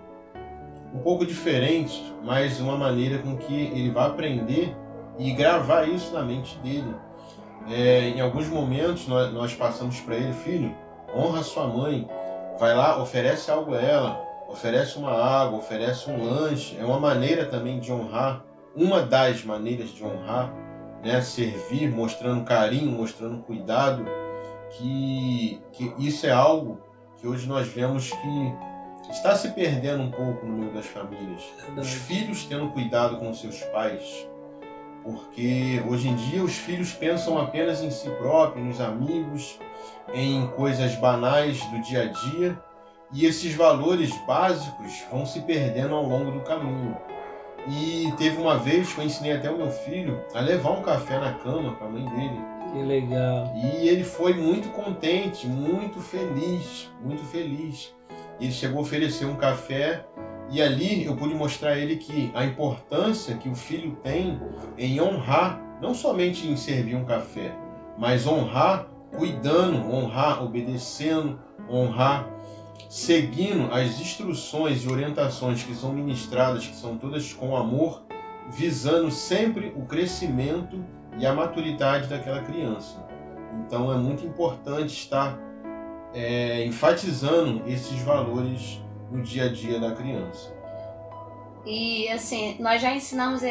um 0.92 0.98
pouco 0.98 1.24
diferente, 1.24 2.12
mas 2.24 2.60
uma 2.60 2.76
maneira 2.76 3.18
com 3.18 3.36
que 3.36 3.54
ele 3.54 3.90
vai 3.90 4.08
aprender 4.08 4.76
e 5.18 5.30
gravar 5.32 5.88
isso 5.88 6.12
na 6.12 6.22
mente 6.22 6.58
dele. 6.58 6.94
É, 7.68 8.08
em 8.08 8.20
alguns 8.20 8.48
momentos 8.48 9.06
nós, 9.06 9.32
nós 9.32 9.54
passamos 9.54 10.00
para 10.00 10.16
ele, 10.16 10.32
filho, 10.32 10.74
honra 11.14 11.42
sua 11.42 11.66
mãe, 11.66 12.08
vai 12.58 12.74
lá, 12.74 13.00
oferece 13.00 13.50
algo 13.50 13.74
a 13.74 13.80
ela, 13.80 14.22
oferece 14.48 14.98
uma 14.98 15.12
água, 15.12 15.58
oferece 15.58 16.10
um 16.10 16.24
lanche. 16.24 16.76
É 16.78 16.84
uma 16.84 16.98
maneira 16.98 17.44
também 17.44 17.78
de 17.78 17.92
honrar, 17.92 18.44
uma 18.74 19.02
das 19.02 19.44
maneiras 19.44 19.90
de 19.90 20.04
honrar, 20.04 20.52
né? 21.04 21.20
Servir, 21.20 21.90
mostrando 21.90 22.44
carinho, 22.44 22.90
mostrando 22.90 23.42
cuidado, 23.42 24.04
que, 24.70 25.60
que 25.72 25.94
isso 25.98 26.26
é 26.26 26.30
algo 26.30 26.80
que 27.16 27.26
hoje 27.26 27.46
nós 27.46 27.68
vemos 27.68 28.10
que 28.10 28.54
está 29.10 29.34
se 29.34 29.50
perdendo 29.50 30.02
um 30.02 30.10
pouco 30.10 30.46
no 30.46 30.56
meio 30.56 30.72
das 30.72 30.86
famílias. 30.86 31.42
Verdade. 31.56 31.80
Os 31.80 31.92
filhos 31.92 32.44
tendo 32.44 32.68
cuidado 32.68 33.16
com 33.16 33.34
seus 33.34 33.60
pais, 33.64 34.28
porque 35.02 35.82
hoje 35.88 36.08
em 36.08 36.14
dia 36.14 36.42
os 36.42 36.54
filhos 36.54 36.92
pensam 36.92 37.38
apenas 37.38 37.82
em 37.82 37.90
si 37.90 38.08
próprios, 38.10 38.66
nos 38.66 38.80
amigos, 38.80 39.58
em 40.12 40.46
coisas 40.48 40.94
banais 40.96 41.62
do 41.66 41.80
dia 41.82 42.02
a 42.02 42.06
dia, 42.06 42.58
e 43.12 43.26
esses 43.26 43.54
valores 43.54 44.12
básicos 44.26 45.04
vão 45.10 45.26
se 45.26 45.40
perdendo 45.40 45.94
ao 45.94 46.04
longo 46.04 46.30
do 46.30 46.40
caminho. 46.40 46.96
E 47.68 48.12
teve 48.16 48.40
uma 48.40 48.56
vez 48.56 48.92
que 48.92 49.00
eu 49.00 49.04
ensinei 49.04 49.32
até 49.32 49.50
o 49.50 49.56
meu 49.56 49.70
filho 49.70 50.24
a 50.34 50.40
levar 50.40 50.70
um 50.70 50.82
café 50.82 51.18
na 51.18 51.34
cama 51.34 51.74
com 51.74 51.84
a 51.84 51.88
mãe 51.88 52.04
dele. 52.04 52.40
Que 52.72 52.82
legal. 52.82 53.52
E 53.54 53.88
ele 53.88 54.04
foi 54.04 54.32
muito 54.32 54.68
contente, 54.70 55.46
muito 55.46 56.00
feliz, 56.00 56.90
muito 57.02 57.22
feliz. 57.24 57.94
Ele 58.40 58.52
chegou 58.52 58.78
a 58.78 58.82
oferecer 58.82 59.26
um 59.26 59.36
café 59.36 60.06
e 60.50 60.60
ali 60.60 61.04
eu 61.04 61.14
pude 61.14 61.34
mostrar 61.34 61.70
a 61.70 61.78
ele 61.78 61.96
que 61.96 62.30
a 62.34 62.44
importância 62.44 63.36
que 63.36 63.48
o 63.48 63.54
filho 63.54 63.96
tem 64.02 64.40
em 64.76 65.00
honrar, 65.00 65.60
não 65.80 65.94
somente 65.94 66.48
em 66.48 66.56
servir 66.56 66.96
um 66.96 67.04
café, 67.04 67.54
mas 67.96 68.26
honrar 68.26 68.86
cuidando, 69.16 69.76
honrar 69.92 70.42
obedecendo, 70.42 71.38
honrar 71.68 72.28
seguindo 72.88 73.72
as 73.72 74.00
instruções 74.00 74.84
e 74.84 74.88
orientações 74.88 75.62
que 75.62 75.74
são 75.74 75.92
ministradas, 75.92 76.66
que 76.66 76.74
são 76.74 76.98
todas 76.98 77.32
com 77.32 77.56
amor, 77.56 78.02
visando 78.48 79.10
sempre 79.12 79.72
o 79.76 79.82
crescimento 79.82 80.84
e 81.16 81.24
a 81.24 81.32
maturidade 81.32 82.08
daquela 82.08 82.42
criança. 82.42 82.98
Então 83.64 83.92
é 83.92 83.96
muito 83.96 84.26
importante 84.26 84.92
estar 84.92 85.38
é, 86.12 86.64
enfatizando 86.64 87.62
esses 87.66 88.00
valores 88.02 88.80
no 89.10 89.22
dia 89.22 89.44
a 89.44 89.48
dia 89.48 89.78
da 89.80 89.92
criança. 89.92 90.54
E 91.64 92.08
assim, 92.08 92.56
nós 92.58 92.80
já 92.80 92.94
ensinamos 92.94 93.42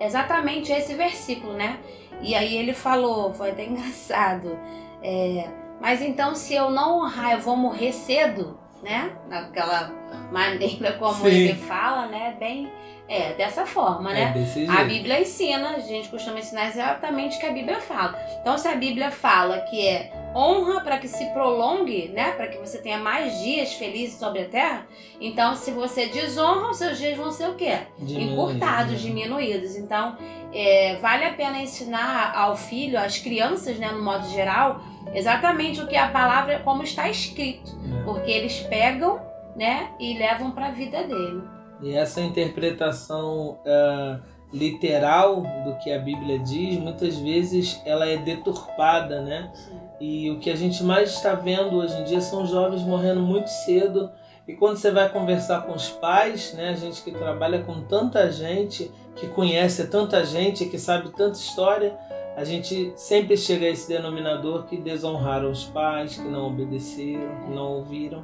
exatamente 0.00 0.70
esse 0.70 0.94
versículo, 0.94 1.52
né? 1.54 1.80
E 2.20 2.34
aí 2.34 2.56
ele 2.56 2.72
falou, 2.72 3.32
foi 3.32 3.50
até 3.50 3.64
engraçado. 3.66 4.58
É, 5.02 5.48
mas 5.80 6.00
então 6.00 6.34
se 6.34 6.54
eu 6.54 6.70
não 6.70 7.00
honrar, 7.00 7.32
eu 7.32 7.40
vou 7.40 7.56
morrer 7.56 7.92
cedo, 7.92 8.58
né? 8.86 9.10
Naquela 9.28 9.92
maneira 10.30 10.92
como 10.92 11.24
Sim. 11.24 11.26
ele 11.26 11.54
fala, 11.54 12.06
né? 12.06 12.36
Bem 12.38 12.70
é, 13.08 13.34
dessa 13.34 13.66
forma, 13.66 14.12
né? 14.12 14.32
É 14.56 14.70
a 14.70 14.84
Bíblia 14.84 15.20
ensina, 15.20 15.70
a 15.70 15.80
gente 15.80 16.08
costuma 16.08 16.38
ensinar 16.38 16.68
exatamente 16.68 17.36
o 17.36 17.40
que 17.40 17.46
a 17.46 17.52
Bíblia 17.52 17.80
fala. 17.80 18.16
Então, 18.40 18.56
se 18.56 18.66
a 18.68 18.74
Bíblia 18.76 19.10
fala 19.10 19.60
que 19.60 19.86
é 19.86 20.12
honra 20.34 20.80
para 20.80 20.98
que 20.98 21.08
se 21.08 21.24
prolongue, 21.26 22.08
né? 22.08 22.32
Para 22.32 22.46
que 22.46 22.58
você 22.58 22.78
tenha 22.78 22.98
mais 22.98 23.40
dias 23.40 23.74
felizes 23.74 24.18
sobre 24.18 24.42
a 24.42 24.48
terra, 24.48 24.86
então, 25.20 25.56
se 25.56 25.72
você 25.72 26.06
desonra, 26.06 26.70
os 26.70 26.76
seus 26.76 26.96
dias 26.96 27.16
vão 27.16 27.32
ser 27.32 27.48
o 27.48 27.54
quê? 27.54 27.78
Diminuído, 27.98 28.32
Encurtados, 28.32 28.92
né? 28.92 28.98
diminuídos. 28.98 29.76
Então, 29.76 30.16
é, 30.52 30.96
vale 31.00 31.24
a 31.24 31.32
pena 31.32 31.58
ensinar 31.58 32.32
ao 32.36 32.56
filho, 32.56 32.98
às 32.98 33.18
crianças, 33.18 33.78
né, 33.78 33.90
no 33.90 34.02
modo 34.02 34.28
geral, 34.28 34.80
exatamente 35.14 35.80
o 35.80 35.86
que 35.86 35.96
a 35.96 36.08
palavra, 36.08 36.60
como 36.60 36.82
está 36.82 37.08
escrito. 37.08 37.70
É. 38.00 38.04
Porque 38.04 38.30
eles 38.30 38.60
pegam, 38.60 39.20
né, 39.56 39.90
e 39.98 40.18
levam 40.18 40.50
para 40.50 40.66
a 40.66 40.70
vida 40.70 41.02
dele. 41.04 41.42
E 41.80 41.94
essa 41.94 42.20
interpretação 42.20 43.58
uh, 43.64 44.20
literal 44.52 45.42
do 45.64 45.76
que 45.82 45.92
a 45.92 45.98
Bíblia 45.98 46.38
diz, 46.38 46.78
muitas 46.78 47.16
vezes 47.18 47.80
ela 47.84 48.06
é 48.06 48.16
deturpada, 48.16 49.20
né? 49.22 49.50
Sim. 49.54 49.80
E 50.00 50.30
o 50.30 50.38
que 50.38 50.50
a 50.50 50.56
gente 50.56 50.82
mais 50.82 51.10
está 51.10 51.34
vendo 51.34 51.76
hoje 51.76 51.98
em 52.00 52.04
dia 52.04 52.20
são 52.20 52.46
jovens 52.46 52.82
morrendo 52.82 53.20
muito 53.20 53.48
cedo. 53.48 54.10
E 54.46 54.54
quando 54.54 54.76
você 54.76 54.90
vai 54.90 55.08
conversar 55.08 55.62
com 55.62 55.72
os 55.72 55.88
pais, 55.88 56.52
né, 56.54 56.70
a 56.70 56.74
gente 56.76 57.02
que 57.02 57.10
trabalha 57.10 57.62
com 57.62 57.80
tanta 57.82 58.30
gente, 58.30 58.90
que 59.16 59.26
conhece 59.28 59.88
tanta 59.88 60.24
gente, 60.24 60.66
que 60.66 60.78
sabe 60.78 61.08
tanta 61.10 61.38
história, 61.38 61.96
a 62.36 62.44
gente 62.44 62.92
sempre 62.96 63.34
chega 63.34 63.64
a 63.64 63.70
esse 63.70 63.88
denominador 63.88 64.66
que 64.66 64.76
desonraram 64.76 65.50
os 65.50 65.64
pais, 65.64 66.16
que 66.16 66.28
não 66.28 66.48
obedeceram, 66.48 67.34
que 67.42 67.50
não 67.50 67.72
ouviram. 67.72 68.22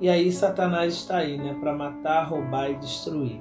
E 0.00 0.08
aí 0.08 0.32
Satanás 0.32 0.94
está 0.94 1.18
aí, 1.18 1.38
né, 1.38 1.56
para 1.60 1.72
matar, 1.72 2.24
roubar 2.24 2.68
e 2.68 2.74
destruir. 2.74 3.40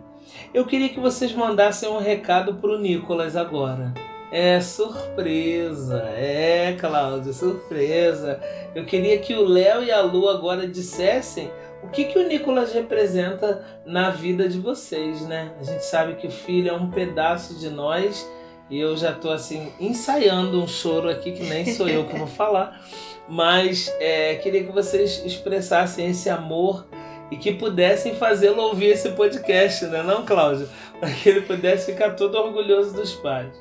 Eu 0.53 0.67
queria 0.67 0.89
que 0.89 0.99
vocês 0.99 1.33
mandassem 1.33 1.89
um 1.89 1.97
recado 1.97 2.53
para 2.55 2.69
o 2.69 2.77
Nicolas 2.77 3.35
agora. 3.35 3.91
É 4.31 4.61
surpresa, 4.61 6.03
é 6.15 6.77
Cláudia, 6.79 7.33
surpresa. 7.33 8.39
Eu 8.75 8.85
queria 8.85 9.17
que 9.17 9.33
o 9.33 9.43
Léo 9.43 9.83
e 9.83 9.91
a 9.91 10.01
Lu 10.01 10.29
agora 10.29 10.67
dissessem 10.67 11.49
o 11.81 11.87
que, 11.87 12.05
que 12.05 12.19
o 12.19 12.27
Nicolas 12.27 12.71
representa 12.71 13.65
na 13.83 14.11
vida 14.11 14.47
de 14.47 14.59
vocês, 14.59 15.21
né? 15.23 15.53
A 15.59 15.63
gente 15.63 15.83
sabe 15.83 16.15
que 16.15 16.27
o 16.27 16.31
filho 16.31 16.69
é 16.69 16.73
um 16.73 16.91
pedaço 16.91 17.59
de 17.59 17.69
nós 17.69 18.27
e 18.69 18.79
eu 18.79 18.95
já 18.95 19.11
estou 19.11 19.31
assim 19.31 19.71
ensaiando 19.79 20.61
um 20.61 20.67
choro 20.67 21.09
aqui 21.09 21.31
que 21.31 21.43
nem 21.43 21.65
sou 21.65 21.87
eu 21.87 22.05
que 22.05 22.17
vou 22.17 22.27
falar 22.27 22.79
mas 23.27 23.93
é, 23.99 24.35
queria 24.35 24.63
que 24.63 24.71
vocês 24.71 25.23
expressassem 25.25 26.09
esse 26.09 26.29
amor 26.29 26.85
e 27.31 27.37
que 27.37 27.53
pudessem 27.53 28.15
fazê-lo 28.15 28.61
ouvir 28.61 28.87
esse 28.87 29.09
podcast, 29.11 29.85
né, 29.85 30.03
não, 30.03 30.25
Cláudio? 30.25 30.69
Para 30.99 31.09
que 31.09 31.29
ele 31.29 31.41
pudesse 31.41 31.91
ficar 31.91 32.11
todo 32.11 32.35
orgulhoso 32.35 32.93
dos 32.93 33.13
pais. 33.15 33.51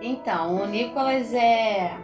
Então, 0.00 0.62
o 0.62 0.66
Nicolas 0.66 1.32
é, 1.32 1.96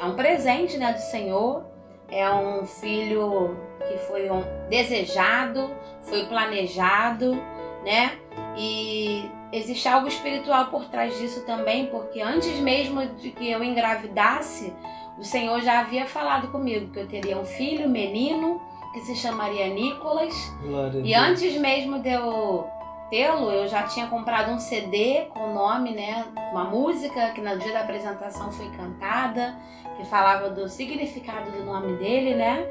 é 0.00 0.04
um 0.04 0.14
presente 0.14 0.76
né, 0.76 0.92
do 0.92 0.98
Senhor, 0.98 1.64
é 2.10 2.28
um 2.30 2.66
filho 2.66 3.56
que 3.86 3.96
foi 3.98 4.30
um 4.30 4.42
desejado, 4.68 5.70
foi 6.02 6.24
planejado, 6.24 7.34
né? 7.84 8.18
E 8.56 9.30
existe 9.54 9.88
algo 9.88 10.08
espiritual 10.08 10.66
por 10.66 10.86
trás 10.86 11.16
disso 11.18 11.44
também, 11.46 11.86
porque 11.86 12.20
antes 12.20 12.58
mesmo 12.58 13.06
de 13.06 13.30
que 13.30 13.50
eu 13.50 13.62
engravidasse, 13.62 14.72
o 15.18 15.24
Senhor 15.24 15.60
já 15.60 15.80
havia 15.80 16.06
falado 16.06 16.48
comigo 16.48 16.90
que 16.90 16.98
eu 16.98 17.06
teria 17.06 17.38
um 17.38 17.44
filho, 17.44 17.88
menino, 17.88 18.60
que 18.92 19.00
se 19.00 19.14
chamaria 19.14 19.68
Nicolas. 19.68 20.34
Glória 20.62 21.00
e 21.04 21.14
antes 21.14 21.56
mesmo 21.56 22.00
de 22.00 22.10
eu 22.10 22.66
tê-lo, 23.08 23.50
eu 23.50 23.68
já 23.68 23.84
tinha 23.84 24.06
comprado 24.08 24.50
um 24.50 24.58
CD 24.58 25.26
com 25.30 25.50
o 25.50 25.54
nome, 25.54 25.92
né? 25.92 26.24
Uma 26.50 26.64
música 26.64 27.30
que 27.30 27.40
no 27.40 27.56
dia 27.58 27.72
da 27.72 27.80
apresentação 27.80 28.50
foi 28.50 28.68
cantada, 28.70 29.54
que 29.96 30.04
falava 30.04 30.50
do 30.50 30.68
significado 30.68 31.50
do 31.52 31.64
nome 31.64 31.96
dele, 31.96 32.34
né? 32.34 32.66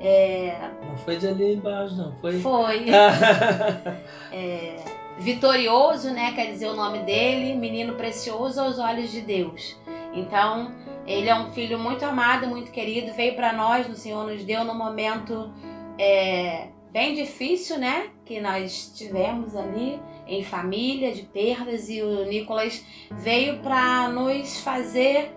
É... 0.00 0.56
Não 0.88 0.96
foi 0.96 1.16
de 1.16 1.28
ali 1.28 1.54
embaixo, 1.54 1.94
não. 1.96 2.12
Foi. 2.20 2.40
Foi. 2.40 2.86
é... 4.32 5.01
Vitorioso, 5.22 6.10
né? 6.10 6.32
Quer 6.32 6.46
dizer 6.46 6.66
o 6.66 6.74
nome 6.74 6.98
dele, 7.04 7.54
menino 7.54 7.94
precioso 7.94 8.60
aos 8.60 8.80
olhos 8.80 9.08
de 9.12 9.20
Deus. 9.20 9.76
Então, 10.12 10.74
ele 11.06 11.28
é 11.28 11.34
um 11.34 11.52
filho 11.52 11.78
muito 11.78 12.04
amado, 12.04 12.48
muito 12.48 12.72
querido, 12.72 13.12
veio 13.14 13.36
para 13.36 13.52
nós, 13.52 13.88
o 13.88 13.94
Senhor 13.94 14.26
nos 14.26 14.44
deu 14.44 14.64
no 14.64 14.74
momento 14.74 15.52
é, 15.96 16.70
bem 16.90 17.14
difícil, 17.14 17.78
né? 17.78 18.08
Que 18.24 18.40
nós 18.40 18.92
tivemos 18.96 19.54
ali 19.54 20.00
em 20.26 20.42
família, 20.42 21.12
de 21.12 21.22
perdas, 21.22 21.88
e 21.88 22.02
o 22.02 22.24
Nicolas 22.24 22.84
veio 23.12 23.60
para 23.60 24.08
nos 24.08 24.58
fazer 24.58 25.36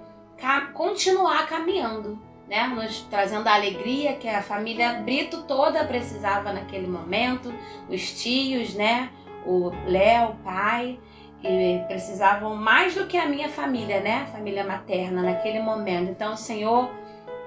continuar 0.74 1.48
caminhando, 1.48 2.20
né? 2.48 2.66
Nos 2.70 3.02
trazendo 3.02 3.48
a 3.48 3.54
alegria 3.54 4.14
que 4.14 4.28
a 4.28 4.42
família 4.42 4.94
Brito 4.94 5.44
toda 5.44 5.86
precisava 5.86 6.52
naquele 6.52 6.88
momento, 6.88 7.54
os 7.88 8.20
tios, 8.20 8.74
né? 8.74 9.12
O 9.46 9.72
Léo, 9.88 10.30
o 10.30 10.36
pai 10.44 11.00
que 11.42 11.84
precisavam 11.88 12.56
mais 12.56 12.96
do 12.96 13.06
que 13.06 13.18
a 13.18 13.28
minha 13.28 13.50
família, 13.50 14.02
né? 14.02 14.28
Família 14.32 14.64
materna 14.64 15.22
naquele 15.22 15.60
momento. 15.60 16.10
Então 16.10 16.34
o 16.34 16.38
Senhor 16.38 16.90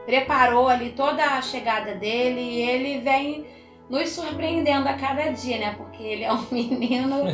preparou 0.07 0.69
ali 0.69 0.91
toda 0.91 1.23
a 1.23 1.43
chegada 1.43 1.95
dele 1.95 2.41
e 2.41 2.63
ele 2.63 3.01
vem 3.01 3.47
nos 3.91 4.11
surpreendendo 4.11 4.89
a 4.89 4.95
cada 4.95 5.31
dia, 5.31 5.59
né? 5.59 5.75
Porque 5.77 6.03
ele 6.03 6.25
é 6.25 6.33
um 6.33 6.47
menino 6.53 7.27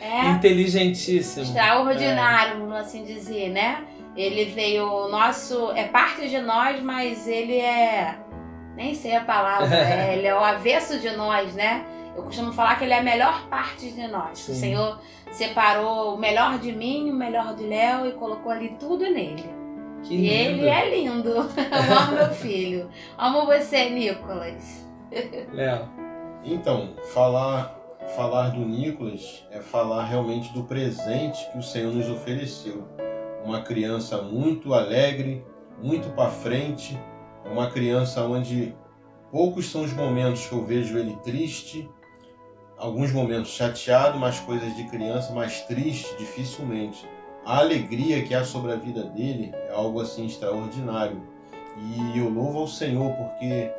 é, 0.00 0.28
inteligentíssimo, 0.30 1.44
extraordinário, 1.44 2.56
é. 2.56 2.58
vamos 2.58 2.76
assim 2.76 3.04
dizer, 3.04 3.50
né? 3.50 3.84
Ele 4.16 4.46
veio 4.46 5.08
nosso, 5.08 5.72
é 5.72 5.84
parte 5.84 6.28
de 6.28 6.38
nós, 6.40 6.80
mas 6.82 7.28
ele 7.28 7.58
é 7.58 8.16
nem 8.74 8.94
sei 8.94 9.16
a 9.16 9.24
palavra, 9.24 9.66
é, 9.74 10.16
ele 10.16 10.26
é 10.26 10.34
o 10.34 10.42
avesso 10.42 10.98
de 10.98 11.10
nós, 11.16 11.54
né? 11.54 11.84
Eu 12.16 12.22
costumo 12.22 12.52
falar 12.52 12.76
que 12.78 12.84
ele 12.84 12.94
é 12.94 12.98
a 12.98 13.02
melhor 13.02 13.46
parte 13.48 13.90
de 13.90 14.06
nós. 14.08 14.38
Sim. 14.38 14.52
O 14.52 14.54
Senhor 14.54 15.00
separou 15.30 16.14
o 16.14 16.18
melhor 16.18 16.58
de 16.58 16.72
mim, 16.72 17.10
o 17.10 17.14
melhor 17.14 17.54
de 17.54 17.64
Léo 17.64 18.06
e 18.08 18.12
colocou 18.12 18.50
ali 18.50 18.70
tudo 18.80 19.04
nele. 19.04 19.44
Que 20.02 20.14
E 20.14 20.16
lindo. 20.18 20.60
ele 20.62 20.68
é 20.68 20.90
lindo. 20.90 21.28
Eu 21.30 21.98
amo 21.98 22.12
meu 22.16 22.30
filho. 22.30 22.88
Amo 23.18 23.44
você, 23.46 23.90
Nicolas. 23.90 24.86
Léo, 25.52 25.88
Então, 26.44 26.94
falar 27.12 27.74
falar 28.14 28.50
do 28.50 28.60
Nicolas 28.60 29.44
é 29.50 29.58
falar 29.58 30.04
realmente 30.04 30.52
do 30.54 30.62
presente 30.62 31.44
que 31.50 31.58
o 31.58 31.62
Senhor 31.62 31.92
nos 31.92 32.08
ofereceu. 32.08 32.86
Uma 33.44 33.62
criança 33.62 34.22
muito 34.22 34.72
alegre, 34.74 35.44
muito 35.82 36.08
para 36.10 36.30
frente, 36.30 36.96
uma 37.44 37.68
criança 37.70 38.22
onde 38.22 38.74
poucos 39.32 39.66
são 39.70 39.82
os 39.82 39.92
momentos 39.92 40.46
que 40.46 40.52
eu 40.54 40.64
vejo 40.64 40.96
ele 40.96 41.16
triste, 41.24 41.88
alguns 42.78 43.12
momentos 43.12 43.50
chateado, 43.50 44.18
mas 44.18 44.40
coisas 44.40 44.74
de 44.76 44.84
criança, 44.84 45.32
mas 45.32 45.62
triste, 45.62 46.14
dificilmente. 46.18 47.08
A 47.44 47.58
alegria 47.58 48.22
que 48.22 48.34
há 48.34 48.44
sobre 48.44 48.72
a 48.72 48.76
vida 48.76 49.02
dele 49.04 49.52
é 49.68 49.72
algo 49.72 50.00
assim 50.00 50.26
extraordinário. 50.26 51.22
E 51.78 52.18
eu 52.18 52.28
louvo 52.28 52.60
ao 52.60 52.68
Senhor 52.68 53.12
porque 53.12 53.70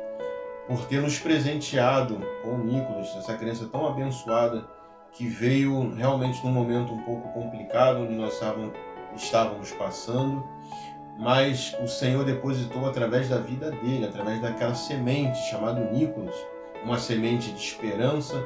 por 0.66 0.84
ter 0.86 1.00
nos 1.00 1.18
presenteado 1.18 2.20
com 2.42 2.50
o 2.50 2.58
Nicolas, 2.58 3.14
essa 3.16 3.34
criança 3.34 3.66
tão 3.66 3.86
abençoada 3.86 4.68
que 5.12 5.26
veio 5.26 5.94
realmente 5.94 6.44
num 6.44 6.52
momento 6.52 6.92
um 6.92 7.02
pouco 7.02 7.28
complicado 7.32 8.02
onde 8.02 8.14
nós 8.14 8.38
estávamos 9.16 9.72
passando, 9.72 10.46
mas 11.18 11.74
o 11.82 11.88
Senhor 11.88 12.24
depositou 12.24 12.86
através 12.86 13.28
da 13.28 13.38
vida 13.38 13.70
dele, 13.70 14.06
através 14.06 14.40
daquela 14.40 14.74
semente 14.74 15.38
chamada 15.50 15.80
Nicolas, 15.90 16.34
uma 16.84 16.98
semente 16.98 17.50
de 17.50 17.58
esperança, 17.58 18.40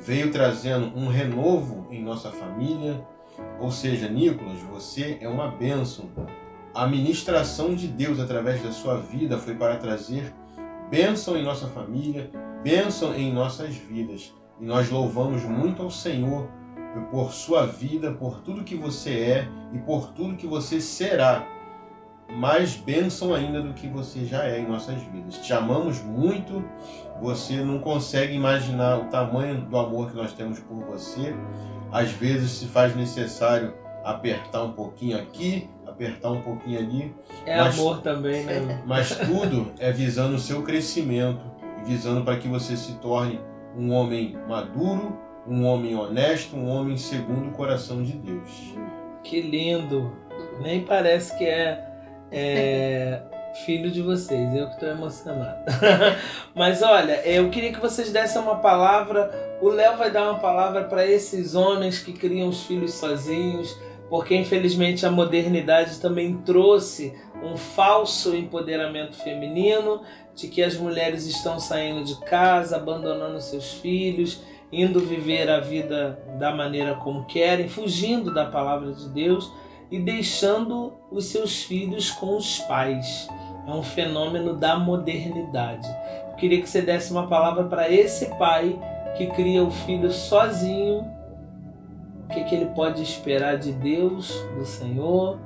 veio 0.00 0.30
trazendo 0.30 0.96
um 0.96 1.08
renovo 1.08 1.86
em 1.90 2.02
nossa 2.02 2.30
família. 2.30 3.04
Ou 3.60 3.70
seja, 3.70 4.08
Nicolas, 4.08 4.60
você 4.62 5.18
é 5.20 5.28
uma 5.28 5.48
bênção. 5.48 6.06
A 6.74 6.86
ministração 6.86 7.74
de 7.74 7.88
Deus 7.88 8.20
através 8.20 8.62
da 8.62 8.72
sua 8.72 8.96
vida 8.98 9.38
foi 9.38 9.54
para 9.54 9.76
trazer 9.76 10.32
bênção 10.90 11.36
em 11.36 11.42
nossa 11.42 11.66
família, 11.66 12.30
bênção 12.62 13.14
em 13.14 13.32
nossas 13.32 13.74
vidas. 13.74 14.34
E 14.60 14.64
nós 14.64 14.90
louvamos 14.90 15.42
muito 15.42 15.82
ao 15.82 15.90
Senhor 15.90 16.48
por 17.10 17.32
sua 17.32 17.66
vida, 17.66 18.12
por 18.12 18.40
tudo 18.40 18.64
que 18.64 18.74
você 18.74 19.10
é 19.10 19.48
e 19.74 19.78
por 19.78 20.12
tudo 20.12 20.36
que 20.36 20.46
você 20.46 20.80
será. 20.80 21.46
Mais 22.30 22.74
bênção 22.76 23.32
ainda 23.34 23.62
do 23.62 23.72
que 23.72 23.86
você 23.86 24.24
já 24.24 24.44
é 24.44 24.60
em 24.60 24.66
nossas 24.68 25.00
vidas. 25.02 25.38
Te 25.38 25.52
amamos 25.52 26.02
muito, 26.02 26.64
você 27.20 27.56
não 27.56 27.78
consegue 27.78 28.34
imaginar 28.34 28.98
o 28.98 29.04
tamanho 29.04 29.60
do 29.62 29.76
amor 29.78 30.10
que 30.10 30.16
nós 30.16 30.32
temos 30.32 30.58
por 30.58 30.84
você. 30.84 31.34
Às 31.90 32.10
vezes 32.10 32.50
se 32.50 32.66
faz 32.66 32.94
necessário 32.96 33.72
apertar 34.04 34.62
um 34.64 34.72
pouquinho 34.72 35.18
aqui, 35.18 35.68
apertar 35.86 36.30
um 36.30 36.42
pouquinho 36.42 36.78
ali, 36.78 37.14
é 37.44 37.58
Mas- 37.58 37.78
amor 37.78 38.02
também, 38.02 38.44
né? 38.44 38.82
mas 38.86 39.16
tudo 39.16 39.72
é 39.78 39.90
visando 39.90 40.34
o 40.36 40.38
seu 40.38 40.62
crescimento 40.62 41.40
e 41.82 41.88
visando 41.88 42.22
para 42.22 42.36
que 42.36 42.48
você 42.48 42.76
se 42.76 42.94
torne 42.96 43.40
um 43.76 43.92
homem 43.92 44.36
maduro, 44.48 45.16
um 45.46 45.64
homem 45.64 45.94
honesto, 45.94 46.56
um 46.56 46.68
homem 46.68 46.96
segundo 46.96 47.48
o 47.48 47.52
coração 47.52 48.02
de 48.02 48.12
Deus. 48.12 48.74
Que 49.22 49.40
lindo. 49.40 50.12
Nem 50.60 50.82
parece 50.84 51.36
que 51.36 51.44
é, 51.44 51.84
é 52.30 53.22
filho 53.64 53.90
de 53.90 54.02
vocês. 54.02 54.54
Eu 54.54 54.66
que 54.66 54.74
estou 54.74 54.88
emocionado. 54.88 55.64
Mas 56.54 56.82
olha, 56.82 57.26
eu 57.26 57.48
queria 57.48 57.72
que 57.72 57.80
vocês 57.80 58.12
dessem 58.12 58.40
uma 58.40 58.56
palavra. 58.56 59.58
O 59.62 59.68
Léo 59.68 59.96
vai 59.96 60.10
dar 60.10 60.30
uma 60.30 60.38
palavra 60.38 60.84
para 60.84 61.06
esses 61.06 61.54
homens 61.54 62.00
que 62.00 62.12
criam 62.12 62.48
os 62.48 62.64
filhos 62.64 62.94
sozinhos, 62.94 63.74
porque 64.10 64.36
infelizmente 64.36 65.06
a 65.06 65.10
modernidade 65.10 65.98
também 65.98 66.36
trouxe 66.38 67.14
um 67.42 67.56
falso 67.56 68.34
empoderamento 68.36 69.16
feminino, 69.16 70.02
de 70.34 70.48
que 70.48 70.62
as 70.62 70.76
mulheres 70.76 71.26
estão 71.26 71.58
saindo 71.58 72.04
de 72.04 72.20
casa, 72.20 72.76
abandonando 72.76 73.40
seus 73.40 73.72
filhos, 73.74 74.42
indo 74.70 75.00
viver 75.00 75.48
a 75.48 75.60
vida 75.60 76.18
da 76.38 76.54
maneira 76.54 76.94
como 76.96 77.24
querem, 77.24 77.68
fugindo 77.68 78.34
da 78.34 78.44
palavra 78.44 78.92
de 78.92 79.08
Deus 79.08 79.50
e 79.90 79.98
deixando 79.98 80.94
os 81.10 81.26
seus 81.26 81.62
filhos 81.62 82.10
com 82.10 82.36
os 82.36 82.58
pais. 82.60 83.28
É 83.66 83.70
um 83.70 83.82
fenômeno 83.82 84.54
da 84.54 84.78
modernidade. 84.78 85.88
Eu 86.30 86.36
queria 86.36 86.60
que 86.60 86.68
você 86.68 86.82
desse 86.82 87.10
uma 87.10 87.26
palavra 87.26 87.64
para 87.64 87.90
esse 87.90 88.26
pai 88.36 88.78
que 89.16 89.26
cria 89.28 89.62
o 89.62 89.70
filho 89.70 90.10
sozinho. 90.10 91.04
O 92.24 92.28
que, 92.28 92.44
que 92.44 92.54
ele 92.54 92.66
pode 92.66 93.02
esperar 93.02 93.56
de 93.56 93.72
Deus, 93.72 94.32
do 94.56 94.64
Senhor 94.64 95.38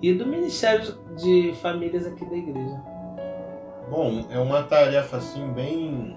e 0.00 0.12
do 0.12 0.26
Ministério 0.26 0.96
de 1.16 1.52
Famílias 1.60 2.06
aqui 2.06 2.24
da 2.24 2.36
igreja. 2.36 2.80
Bom, 3.90 4.26
é 4.30 4.38
uma 4.38 4.62
tarefa 4.62 5.16
assim 5.16 5.52
bem 5.52 6.16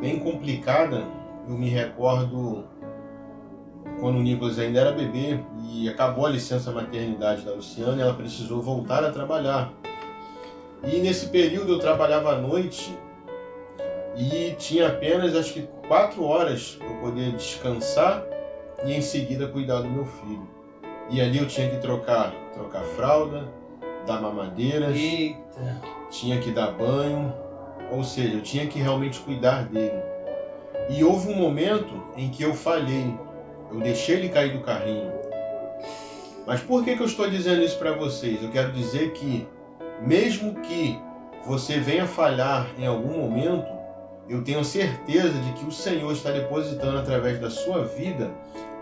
bem 0.00 0.18
complicada. 0.18 1.04
Eu 1.46 1.56
me 1.56 1.68
recordo 1.68 2.64
quando 4.00 4.16
o 4.16 4.22
Nicolas 4.22 4.58
ainda 4.58 4.80
era 4.80 4.92
bebê 4.92 5.40
e 5.70 5.88
acabou 5.88 6.26
a 6.26 6.30
licença 6.30 6.70
maternidade 6.70 7.42
da 7.42 7.52
Luciana, 7.52 8.00
ela 8.00 8.14
precisou 8.14 8.62
voltar 8.62 9.04
a 9.04 9.10
trabalhar. 9.10 9.72
E 10.84 10.98
nesse 10.98 11.28
período 11.28 11.74
eu 11.74 11.78
trabalhava 11.78 12.32
à 12.32 12.36
noite 12.36 12.96
e 14.16 14.54
tinha 14.58 14.88
apenas 14.88 15.34
acho 15.34 15.52
que 15.52 15.68
quatro 15.88 16.24
horas 16.24 16.76
para 16.78 16.94
poder 16.96 17.32
descansar 17.32 18.24
e 18.84 18.92
em 18.92 19.02
seguida 19.02 19.46
cuidar 19.48 19.82
do 19.82 19.88
meu 19.88 20.04
filho. 20.04 20.48
E 21.08 21.20
ali 21.20 21.38
eu 21.38 21.46
tinha 21.46 21.68
que 21.68 21.76
trocar, 21.78 22.32
trocar 22.52 22.82
fralda, 22.82 23.48
dar 24.06 24.20
mamadeiras, 24.20 24.96
Eita! 24.96 25.80
tinha 26.10 26.38
que 26.38 26.50
dar 26.50 26.72
banho, 26.72 27.32
ou 27.90 28.02
seja, 28.02 28.34
eu 28.34 28.42
tinha 28.42 28.66
que 28.66 28.78
realmente 28.78 29.20
cuidar 29.20 29.64
dele. 29.64 30.02
E 30.88 31.02
houve 31.02 31.28
um 31.28 31.36
momento 31.36 32.02
em 32.16 32.30
que 32.30 32.42
eu 32.42 32.54
falhei, 32.54 33.14
eu 33.72 33.80
deixei 33.80 34.16
ele 34.16 34.28
cair 34.28 34.52
do 34.52 34.60
carrinho. 34.60 35.12
Mas 36.46 36.60
por 36.60 36.84
que, 36.84 36.94
que 36.96 37.02
eu 37.02 37.06
estou 37.06 37.28
dizendo 37.28 37.62
isso 37.62 37.78
para 37.78 37.92
vocês? 37.92 38.42
Eu 38.42 38.50
quero 38.50 38.72
dizer 38.72 39.12
que, 39.12 39.46
mesmo 40.00 40.54
que 40.60 40.98
você 41.44 41.80
venha 41.80 42.06
falhar 42.06 42.68
em 42.78 42.86
algum 42.86 43.18
momento, 43.18 43.66
eu 44.28 44.42
tenho 44.42 44.64
certeza 44.64 45.32
de 45.38 45.52
que 45.52 45.66
o 45.66 45.72
Senhor 45.72 46.12
está 46.12 46.30
depositando 46.30 46.98
através 46.98 47.40
da 47.40 47.50
sua 47.50 47.84
vida 47.84 48.30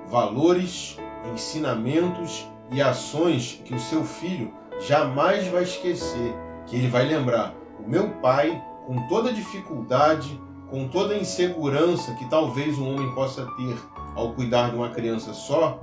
valores, 0.07 0.99
ensinamentos 1.33 2.47
e 2.70 2.81
ações 2.81 3.61
que 3.64 3.75
o 3.75 3.81
seu 3.81 4.05
filho 4.05 4.53
jamais 4.81 5.47
vai 5.49 5.62
esquecer, 5.62 6.35
que 6.66 6.77
ele 6.77 6.88
vai 6.88 7.07
lembrar. 7.07 7.55
O 7.79 7.88
meu 7.88 8.09
pai, 8.20 8.62
com 8.87 9.07
toda 9.09 9.33
dificuldade, 9.33 10.40
com 10.68 10.88
toda 10.88 11.16
insegurança 11.16 12.14
que 12.14 12.29
talvez 12.29 12.79
um 12.79 12.94
homem 12.94 13.14
possa 13.14 13.47
ter 13.57 13.77
ao 14.14 14.33
cuidar 14.33 14.70
de 14.70 14.77
uma 14.77 14.90
criança 14.90 15.33
só, 15.33 15.79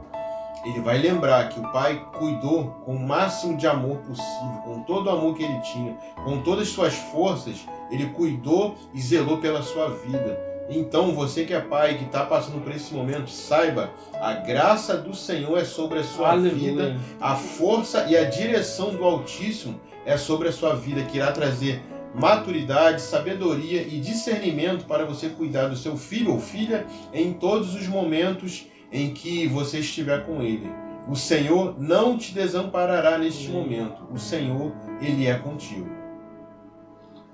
ele 0.64 0.80
vai 0.80 0.98
lembrar 0.98 1.50
que 1.50 1.60
o 1.60 1.72
pai 1.72 2.06
cuidou 2.18 2.66
com 2.86 2.96
o 2.96 3.00
máximo 3.00 3.58
de 3.58 3.66
amor 3.66 3.98
possível, 3.98 4.62
com 4.64 4.82
todo 4.84 5.08
o 5.08 5.10
amor 5.10 5.36
que 5.36 5.44
ele 5.44 5.60
tinha, 5.62 5.98
com 6.24 6.42
todas 6.42 6.68
as 6.68 6.74
suas 6.74 6.94
forças, 6.94 7.66
ele 7.90 8.08
cuidou 8.08 8.76
e 8.94 9.02
zelou 9.02 9.40
pela 9.40 9.64
sua 9.64 9.90
vida. 9.90 10.40
Então, 10.70 11.14
você 11.14 11.44
que 11.44 11.54
é 11.54 11.60
pai, 11.60 11.98
que 11.98 12.06
está 12.06 12.26
passando 12.26 12.64
por 12.64 12.72
esse 12.74 12.94
momento, 12.94 13.30
saiba, 13.30 13.90
a 14.22 14.34
graça 14.34 14.96
do 14.96 15.14
Senhor 15.14 15.58
é 15.58 15.66
sobre 15.66 16.00
a 16.00 16.04
sua 16.04 16.36
vida, 16.38 16.84
Aleluia! 16.84 17.00
a 17.20 17.36
força 17.36 18.06
e 18.08 18.16
a 18.16 18.24
direção 18.24 18.96
do 18.96 19.04
Altíssimo 19.04 19.80
é 20.06 20.16
sobre 20.16 20.48
a 20.48 20.52
sua 20.52 20.76
vida, 20.76 21.04
que 21.04 21.18
irá 21.18 21.32
trazer 21.32 21.82
maturidade, 22.14 23.02
sabedoria 23.02 23.82
e 23.82 24.00
discernimento 24.00 24.86
para 24.86 25.06
você 25.06 25.30
cuidar 25.30 25.68
do 25.68 25.76
seu 25.76 25.98
filho 25.98 26.34
ou 26.34 26.40
filha 26.40 26.86
em 27.14 27.34
todos 27.34 27.76
os 27.76 27.88
momentos 27.88 28.68
em 28.92 29.14
que 29.14 29.48
você 29.48 29.80
estiver 29.80 30.26
com 30.26 30.42
ele. 30.42 30.70
O 31.08 31.16
Senhor 31.16 31.76
não 31.80 32.18
te 32.18 32.34
desamparará 32.34 33.18
neste 33.18 33.50
momento. 33.50 34.08
O 34.12 34.20
Senhor, 34.20 34.72
ele 35.02 35.26
é 35.26 35.36
contigo. 35.36 35.90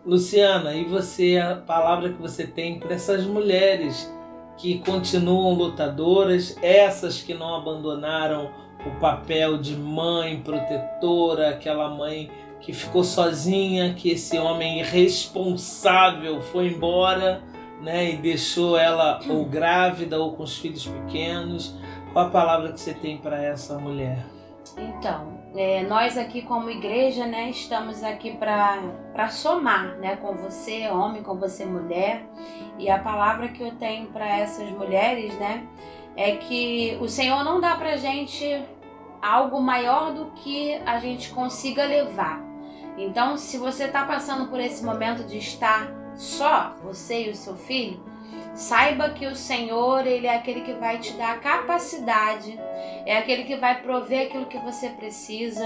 Luciana, 0.05 0.73
e 0.73 0.85
você, 0.85 1.37
a 1.37 1.55
palavra 1.55 2.13
que 2.13 2.21
você 2.21 2.47
tem 2.47 2.79
para 2.79 2.93
essas 2.93 3.25
mulheres 3.25 4.09
que 4.57 4.79
continuam 4.79 5.53
lutadoras, 5.53 6.57
essas 6.61 7.21
que 7.21 7.33
não 7.33 7.55
abandonaram 7.55 8.49
o 8.85 8.99
papel 8.99 9.57
de 9.57 9.75
mãe 9.75 10.39
protetora, 10.39 11.49
aquela 11.49 11.89
mãe 11.89 12.31
que 12.59 12.73
ficou 12.73 13.03
sozinha, 13.03 13.93
que 13.93 14.11
esse 14.11 14.37
homem 14.37 14.79
irresponsável 14.79 16.41
foi 16.41 16.67
embora, 16.67 17.41
né, 17.81 18.11
e 18.11 18.17
deixou 18.17 18.77
ela 18.77 19.19
ou 19.29 19.45
grávida 19.45 20.19
ou 20.19 20.33
com 20.33 20.43
os 20.43 20.57
filhos 20.57 20.85
pequenos. 20.85 21.75
Qual 22.11 22.27
a 22.27 22.29
palavra 22.29 22.71
que 22.71 22.79
você 22.79 22.93
tem 22.93 23.17
para 23.17 23.41
essa 23.41 23.77
mulher? 23.77 24.25
Então, 24.75 25.37
é, 25.55 25.83
nós 25.83 26.17
aqui 26.17 26.41
como 26.41 26.69
igreja, 26.69 27.25
né, 27.25 27.49
estamos 27.49 28.03
aqui 28.03 28.31
para 28.31 29.29
somar, 29.29 29.97
né, 29.97 30.15
com 30.17 30.35
você 30.35 30.89
homem, 30.89 31.23
com 31.23 31.35
você 31.35 31.65
mulher. 31.65 32.23
E 32.77 32.89
a 32.89 32.99
palavra 32.99 33.47
que 33.47 33.61
eu 33.61 33.71
tenho 33.71 34.07
para 34.07 34.27
essas 34.27 34.69
mulheres, 34.71 35.33
né, 35.35 35.65
é 36.15 36.31
que 36.35 36.97
o 36.99 37.07
Senhor 37.07 37.43
não 37.43 37.61
dá 37.61 37.75
para 37.75 37.95
gente 37.95 38.61
algo 39.27 39.61
maior 39.61 40.13
do 40.13 40.27
que 40.35 40.75
a 40.85 40.99
gente 40.99 41.29
consiga 41.29 41.85
levar. 41.85 42.41
Então, 42.97 43.37
se 43.37 43.57
você 43.57 43.85
está 43.85 44.05
passando 44.05 44.47
por 44.47 44.59
esse 44.59 44.83
momento 44.83 45.23
de 45.23 45.37
estar 45.37 45.91
só, 46.15 46.75
você 46.83 47.27
e 47.27 47.29
o 47.29 47.35
seu 47.35 47.55
filho, 47.55 48.01
Saiba 48.57 49.11
que 49.11 49.27
o 49.27 49.35
Senhor, 49.35 50.07
ele 50.07 50.25
é 50.25 50.35
aquele 50.35 50.61
que 50.61 50.73
vai 50.73 50.97
te 50.97 51.13
dar 51.13 51.35
a 51.35 51.37
capacidade, 51.37 52.59
é 53.05 53.15
aquele 53.15 53.43
que 53.43 53.55
vai 53.55 53.83
prover 53.83 54.25
aquilo 54.25 54.47
que 54.47 54.57
você 54.57 54.89
precisa, 54.89 55.63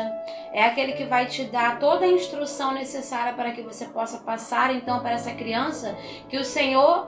é 0.51 0.65
aquele 0.65 0.91
que 0.91 1.05
vai 1.05 1.25
te 1.25 1.45
dar 1.45 1.79
toda 1.79 2.03
a 2.03 2.11
instrução 2.11 2.73
necessária 2.73 3.31
para 3.31 3.53
que 3.53 3.61
você 3.61 3.85
possa 3.85 4.17
passar 4.17 4.75
então 4.75 4.99
para 4.99 5.11
essa 5.11 5.31
criança 5.31 5.97
que 6.27 6.37
o 6.37 6.43
Senhor 6.43 7.07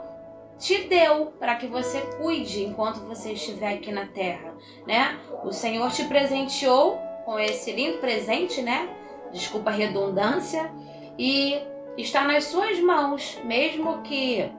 te 0.63 0.83
deu 0.83 1.33
para 1.37 1.55
que 1.55 1.67
você 1.67 1.99
cuide 2.21 2.63
enquanto 2.63 3.01
você 3.01 3.33
estiver 3.33 3.73
aqui 3.73 3.91
na 3.91 4.05
terra, 4.05 4.55
né? 4.87 5.19
O 5.43 5.51
Senhor 5.51 5.91
te 5.91 6.05
presenteou 6.05 6.97
com 7.25 7.37
esse 7.37 7.73
lindo 7.73 7.97
presente, 7.97 8.61
né? 8.61 8.87
Desculpa 9.33 9.71
a 9.71 9.73
redundância, 9.73 10.71
e 11.19 11.59
está 11.97 12.23
nas 12.23 12.45
suas 12.45 12.79
mãos, 12.79 13.37
mesmo 13.43 14.01
que 14.03 14.49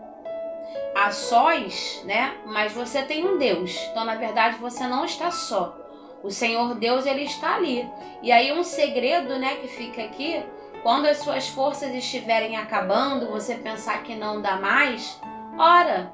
a 0.95 1.11
sós, 1.11 2.03
né? 2.05 2.35
Mas 2.45 2.73
você 2.73 3.03
tem 3.03 3.25
um 3.25 3.39
Deus. 3.39 3.75
Então, 3.91 4.05
na 4.05 4.17
verdade, 4.17 4.59
você 4.59 4.87
não 4.87 5.07
está 5.07 5.31
só. 5.31 5.75
O 6.23 6.31
Senhor 6.31 6.75
Deus, 6.75 7.07
ele 7.07 7.23
está 7.23 7.55
ali. 7.55 7.89
E 8.23 8.31
aí 8.31 8.53
um 8.53 8.63
segredo, 8.63 9.39
né, 9.39 9.57
que 9.57 9.69
fica 9.69 10.03
aqui, 10.03 10.43
quando 10.83 11.07
as 11.07 11.19
suas 11.19 11.49
forças 11.49 11.95
estiverem 11.95 12.57
acabando, 12.57 13.31
você 13.31 13.55
pensar 13.55 14.03
que 14.03 14.15
não 14.15 14.43
dá 14.43 14.57
mais, 14.57 15.19
ora, 15.59 16.13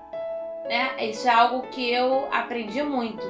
né? 0.68 1.08
Isso 1.08 1.28
é 1.28 1.32
algo 1.32 1.62
que 1.68 1.90
eu 1.90 2.28
aprendi 2.30 2.82
muito. 2.82 3.22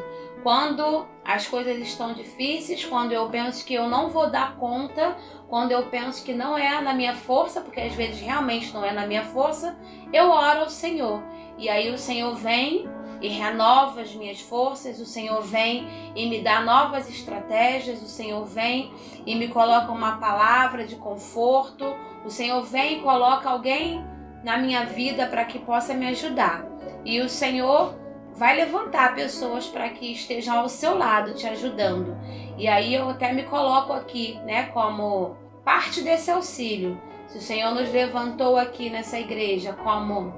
Quando 0.42 1.07
as 1.25 1.46
coisas 1.46 1.77
estão 1.79 2.14
difíceis, 2.14 2.85
quando 2.85 3.12
eu 3.12 3.29
penso 3.29 3.64
que 3.64 3.75
eu 3.75 3.88
não 3.88 4.09
vou 4.09 4.31
dar 4.31 4.57
conta, 4.57 5.16
quando 5.49 5.73
eu 5.73 5.87
penso 5.87 6.25
que 6.25 6.33
não 6.33 6.57
é 6.57 6.81
na 6.81 6.94
minha 6.94 7.14
força, 7.14 7.61
porque 7.61 7.81
às 7.81 7.94
vezes 7.94 8.20
realmente 8.20 8.73
não 8.73 8.85
é 8.85 8.92
na 8.92 9.07
minha 9.07 9.25
força, 9.25 9.77
eu 10.12 10.31
oro 10.31 10.61
ao 10.61 10.70
Senhor. 10.70 11.23
E 11.59 11.68
aí 11.68 11.90
o 11.90 11.99
Senhor 11.99 12.35
vem 12.35 12.88
e 13.20 13.29
renova 13.29 14.01
as 14.01 14.14
minhas 14.14 14.40
forças, 14.40 14.99
o 14.99 15.05
Senhor 15.05 15.42
vem 15.42 15.87
e 16.16 16.27
me 16.27 16.40
dá 16.40 16.62
novas 16.62 17.09
estratégias, 17.09 18.03
o 18.03 18.09
Senhor 18.09 18.44
vem 18.46 18.92
e 19.27 19.35
me 19.35 19.49
coloca 19.49 19.92
uma 19.92 20.16
palavra 20.16 20.87
de 20.87 20.96
conforto, 20.96 21.85
o 22.25 22.31
Senhor 22.31 22.62
vem 22.62 22.99
e 22.99 23.03
coloca 23.03 23.51
alguém 23.51 24.03
na 24.42 24.57
minha 24.57 24.85
vida 24.85 25.26
para 25.26 25.44
que 25.44 25.59
possa 25.59 25.94
me 25.94 26.07
ajudar. 26.09 26.64
E 27.05 27.20
o 27.20 27.29
Senhor 27.29 27.94
vai 28.35 28.57
levantar 28.57 29.14
pessoas 29.14 29.66
para 29.66 29.88
que 29.90 30.12
estejam 30.12 30.59
ao 30.59 30.68
seu 30.68 30.96
lado 30.96 31.35
te 31.35 31.46
ajudando. 31.46 32.16
E 32.57 32.68
aí 32.68 32.94
eu 32.94 33.11
até 33.11 33.33
me 33.33 33.42
coloco 33.44 33.92
aqui, 33.92 34.38
né, 34.44 34.64
como 34.66 35.37
parte 35.64 36.03
desse 36.03 36.31
auxílio. 36.31 37.00
Se 37.26 37.38
o 37.38 37.40
Senhor 37.40 37.74
nos 37.74 37.92
levantou 37.92 38.57
aqui 38.57 38.90
nessa 38.90 39.18
igreja 39.18 39.72
como 39.72 40.33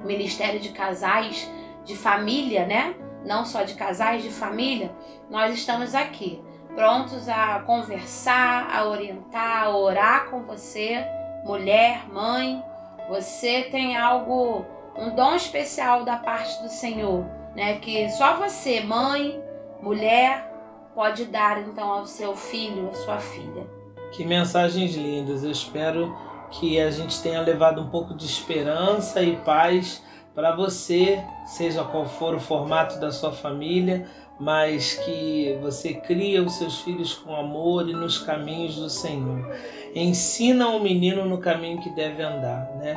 Ministério 0.00 0.60
de 0.60 0.70
Casais, 0.70 1.50
de 1.84 1.96
família, 1.96 2.66
né? 2.66 2.94
Não 3.24 3.44
só 3.44 3.62
de 3.62 3.74
casais, 3.74 4.22
de 4.22 4.30
família, 4.30 4.94
nós 5.28 5.54
estamos 5.54 5.94
aqui, 5.94 6.40
prontos 6.74 7.28
a 7.28 7.60
conversar, 7.60 8.70
a 8.72 8.84
orientar, 8.84 9.64
a 9.64 9.76
orar 9.76 10.30
com 10.30 10.42
você, 10.42 11.04
mulher, 11.44 12.06
mãe. 12.12 12.62
Você 13.08 13.62
tem 13.62 13.96
algo, 13.96 14.64
um 14.96 15.14
dom 15.14 15.34
especial 15.34 16.04
da 16.04 16.16
parte 16.16 16.62
do 16.62 16.68
Senhor, 16.68 17.24
né? 17.54 17.78
Que 17.78 18.08
só 18.10 18.36
você, 18.36 18.80
mãe, 18.80 19.40
mulher, 19.80 20.52
pode 20.94 21.26
dar 21.26 21.60
então 21.60 21.90
ao 21.90 22.06
seu 22.06 22.34
filho, 22.34 22.88
à 22.88 22.94
sua 22.94 23.18
filha. 23.18 23.66
Que 24.12 24.24
mensagens 24.24 24.94
lindas. 24.94 25.44
Eu 25.44 25.50
espero 25.50 26.16
que 26.50 26.80
a 26.80 26.90
gente 26.90 27.20
tenha 27.22 27.40
levado 27.40 27.80
um 27.80 27.88
pouco 27.88 28.14
de 28.14 28.24
esperança 28.24 29.22
e 29.22 29.36
paz 29.36 30.02
para 30.34 30.54
você, 30.54 31.24
seja 31.46 31.82
qual 31.82 32.04
for 32.04 32.34
o 32.34 32.40
formato 32.40 33.00
da 33.00 33.10
sua 33.10 33.32
família, 33.32 34.06
mas 34.38 34.94
que 34.94 35.58
você 35.62 35.94
cria 35.94 36.42
os 36.42 36.54
seus 36.54 36.80
filhos 36.80 37.14
com 37.14 37.34
amor 37.34 37.88
e 37.88 37.92
nos 37.92 38.18
caminhos 38.18 38.76
do 38.76 38.90
Senhor. 38.90 39.50
Ensina 39.94 40.68
o 40.68 40.80
menino 40.80 41.24
no 41.24 41.38
caminho 41.38 41.80
que 41.80 41.90
deve 41.90 42.22
andar, 42.22 42.70
né? 42.76 42.96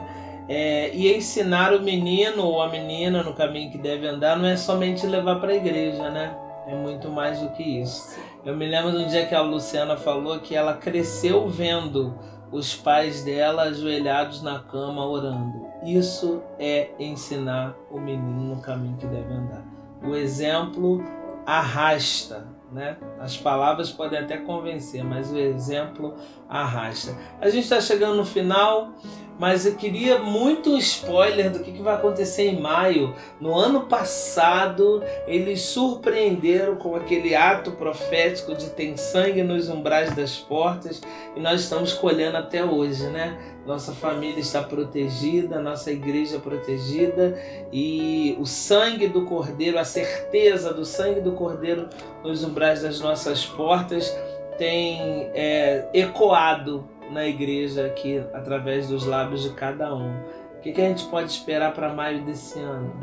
É, 0.49 0.93
e 0.95 1.15
ensinar 1.15 1.73
o 1.73 1.81
menino 1.81 2.43
ou 2.43 2.61
a 2.61 2.69
menina 2.69 3.21
no 3.21 3.33
caminho 3.33 3.71
que 3.71 3.77
deve 3.77 4.07
andar 4.07 4.35
não 4.35 4.47
é 4.47 4.57
somente 4.57 5.05
levar 5.05 5.39
para 5.39 5.51
a 5.51 5.55
igreja, 5.55 6.09
né? 6.09 6.35
É 6.67 6.75
muito 6.75 7.09
mais 7.09 7.39
do 7.39 7.49
que 7.49 7.63
isso. 7.63 8.19
Eu 8.43 8.55
me 8.55 8.65
lembro 8.65 8.91
do 8.91 9.05
dia 9.05 9.25
que 9.25 9.35
a 9.35 9.41
Luciana 9.41 9.95
falou 9.95 10.39
que 10.39 10.55
ela 10.55 10.73
cresceu 10.73 11.47
vendo 11.47 12.17
os 12.51 12.75
pais 12.75 13.23
dela 13.23 13.63
ajoelhados 13.63 14.41
na 14.41 14.59
cama 14.59 15.05
orando. 15.05 15.67
Isso 15.83 16.41
é 16.57 16.89
ensinar 16.99 17.75
o 17.91 17.99
menino 17.99 18.55
no 18.55 18.61
caminho 18.61 18.97
que 18.97 19.05
deve 19.05 19.31
andar. 19.31 19.63
O 20.03 20.15
exemplo 20.15 21.03
arrasta, 21.49 22.47
né? 22.71 22.97
As 23.19 23.35
palavras 23.35 23.89
podem 23.89 24.19
até 24.19 24.37
convencer, 24.37 25.03
mas 25.03 25.31
o 25.31 25.37
exemplo 25.37 26.13
arrasta. 26.47 27.17
A 27.41 27.49
gente 27.49 27.63
está 27.63 27.81
chegando 27.81 28.15
no 28.15 28.25
final 28.25 28.93
mas 29.39 29.65
eu 29.65 29.75
queria 29.75 30.19
muito 30.19 30.77
spoiler 30.77 31.49
do 31.49 31.59
que, 31.59 31.71
que 31.71 31.81
vai 31.81 31.95
acontecer 31.95 32.49
em 32.49 32.59
maio. 32.59 33.15
No 33.39 33.55
ano 33.55 33.85
passado, 33.85 35.01
eles 35.25 35.61
surpreenderam 35.61 36.75
com 36.75 36.93
aquele 36.93 37.33
ato 37.33 37.71
profético 37.71 38.53
de 38.53 38.69
tem 38.71 38.97
sangue 38.97 39.41
nos 39.41 39.69
umbrais 39.69 40.13
das 40.13 40.35
portas 40.35 41.01
e 41.37 41.39
nós 41.39 41.61
estamos 41.61 41.93
colhendo 41.93 42.35
até 42.35 42.65
hoje, 42.65 43.07
né? 43.07 43.37
Nossa 43.65 43.93
família 43.93 44.39
está 44.39 44.63
protegida, 44.63 45.61
nossa 45.61 45.91
igreja 45.91 46.39
protegida 46.39 47.37
e 47.71 48.35
o 48.39 48.45
sangue 48.45 49.07
do 49.07 49.25
Cordeiro, 49.25 49.77
a 49.77 49.83
certeza 49.83 50.73
do 50.73 50.85
sangue 50.85 51.21
do 51.21 51.33
Cordeiro 51.33 51.87
nos 52.23 52.43
umbrais 52.43 52.81
das 52.81 52.99
nossas 52.99 53.45
portas 53.45 54.15
tem 54.57 55.29
é, 55.33 55.87
ecoado 55.93 56.87
na 57.11 57.25
igreja 57.25 57.85
aqui 57.85 58.23
através 58.33 58.87
dos 58.87 59.05
lábios 59.05 59.43
de 59.43 59.51
cada 59.51 59.93
um. 59.93 60.11
O 60.57 60.61
que, 60.61 60.73
que 60.73 60.81
a 60.81 60.89
gente 60.89 61.05
pode 61.05 61.31
esperar 61.31 61.73
para 61.73 61.93
maio 61.93 62.21
desse 62.23 62.59
ano? 62.59 62.93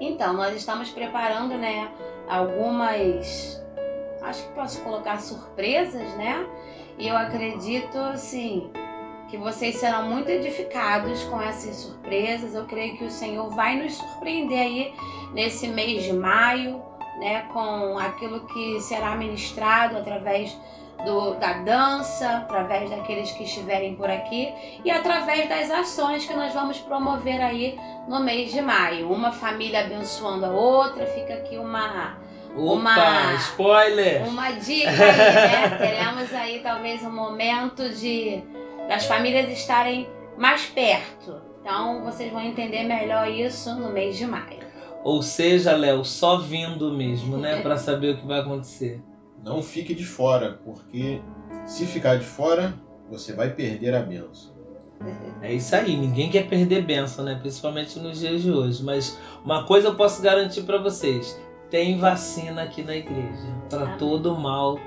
Então, 0.00 0.34
nós 0.34 0.54
estamos 0.54 0.90
preparando, 0.90 1.54
né, 1.56 1.90
algumas, 2.28 3.62
acho 4.22 4.46
que 4.46 4.54
posso 4.54 4.80
colocar 4.82 5.18
surpresas, 5.20 6.14
né? 6.16 6.46
E 6.98 7.08
eu 7.08 7.16
acredito, 7.16 7.96
assim, 7.96 8.70
que 9.30 9.36
vocês 9.36 9.76
serão 9.76 10.02
muito 10.02 10.28
edificados 10.28 11.22
com 11.24 11.40
essas 11.40 11.76
surpresas. 11.76 12.54
Eu 12.54 12.64
creio 12.64 12.96
que 12.96 13.04
o 13.04 13.10
Senhor 13.10 13.48
vai 13.50 13.76
nos 13.76 13.94
surpreender 13.94 14.58
aí 14.58 14.94
nesse 15.32 15.68
mês 15.68 16.02
de 16.02 16.12
maio, 16.12 16.82
né, 17.18 17.46
com 17.52 17.98
aquilo 17.98 18.40
que 18.46 18.80
será 18.80 19.14
ministrado 19.14 19.96
através 19.96 20.56
do, 21.04 21.34
da 21.34 21.54
dança, 21.54 22.28
através 22.38 22.90
daqueles 22.90 23.30
que 23.32 23.44
estiverem 23.44 23.94
por 23.94 24.10
aqui 24.10 24.52
e 24.84 24.90
através 24.90 25.48
das 25.48 25.70
ações 25.70 26.26
que 26.26 26.34
nós 26.34 26.52
vamos 26.52 26.78
promover 26.78 27.40
aí 27.40 27.78
no 28.08 28.20
mês 28.20 28.52
de 28.52 28.60
maio. 28.60 29.10
Uma 29.10 29.32
família 29.32 29.80
abençoando 29.80 30.46
a 30.46 30.50
outra, 30.50 31.06
fica 31.06 31.34
aqui 31.34 31.56
uma. 31.56 32.18
Opa, 32.56 32.74
uma 32.74 33.34
spoiler! 33.34 34.26
Uma 34.26 34.50
dica 34.50 34.90
aí, 34.90 34.96
né? 34.96 35.70
Teremos 35.78 36.34
aí 36.34 36.60
talvez 36.60 37.02
um 37.02 37.12
momento 37.12 37.88
de 37.90 38.42
das 38.88 39.06
famílias 39.06 39.48
estarem 39.50 40.08
mais 40.36 40.66
perto. 40.66 41.40
Então 41.60 42.02
vocês 42.04 42.32
vão 42.32 42.40
entender 42.40 42.84
melhor 42.84 43.28
isso 43.28 43.74
no 43.74 43.92
mês 43.92 44.16
de 44.16 44.26
maio. 44.26 44.60
Ou 45.02 45.22
seja, 45.22 45.76
Léo, 45.76 46.04
só 46.04 46.38
vindo 46.38 46.92
mesmo, 46.92 47.36
né, 47.36 47.60
para 47.62 47.76
saber 47.76 48.14
o 48.14 48.18
que 48.18 48.26
vai 48.26 48.40
acontecer. 48.40 49.02
Não 49.42 49.62
fique 49.62 49.94
de 49.94 50.04
fora, 50.04 50.60
porque 50.64 51.20
se 51.64 51.86
ficar 51.86 52.16
de 52.16 52.24
fora, 52.24 52.74
você 53.08 53.32
vai 53.32 53.50
perder 53.50 53.94
a 53.94 54.00
benção. 54.00 54.52
É 55.40 55.52
isso 55.52 55.74
aí, 55.74 55.96
ninguém 55.96 56.28
quer 56.30 56.46
perder 56.46 56.82
benção, 56.82 57.24
né? 57.24 57.34
Principalmente 57.40 57.98
nos 57.98 58.20
dias 58.20 58.42
de 58.42 58.50
hoje. 58.50 58.82
Mas 58.84 59.18
uma 59.42 59.64
coisa 59.64 59.88
eu 59.88 59.94
posso 59.94 60.20
garantir 60.20 60.62
para 60.62 60.76
vocês: 60.76 61.40
tem 61.70 61.98
vacina 61.98 62.64
aqui 62.64 62.82
na 62.82 62.94
igreja 62.94 63.48
para 63.70 63.96
todo 63.96 64.36
mal 64.36 64.78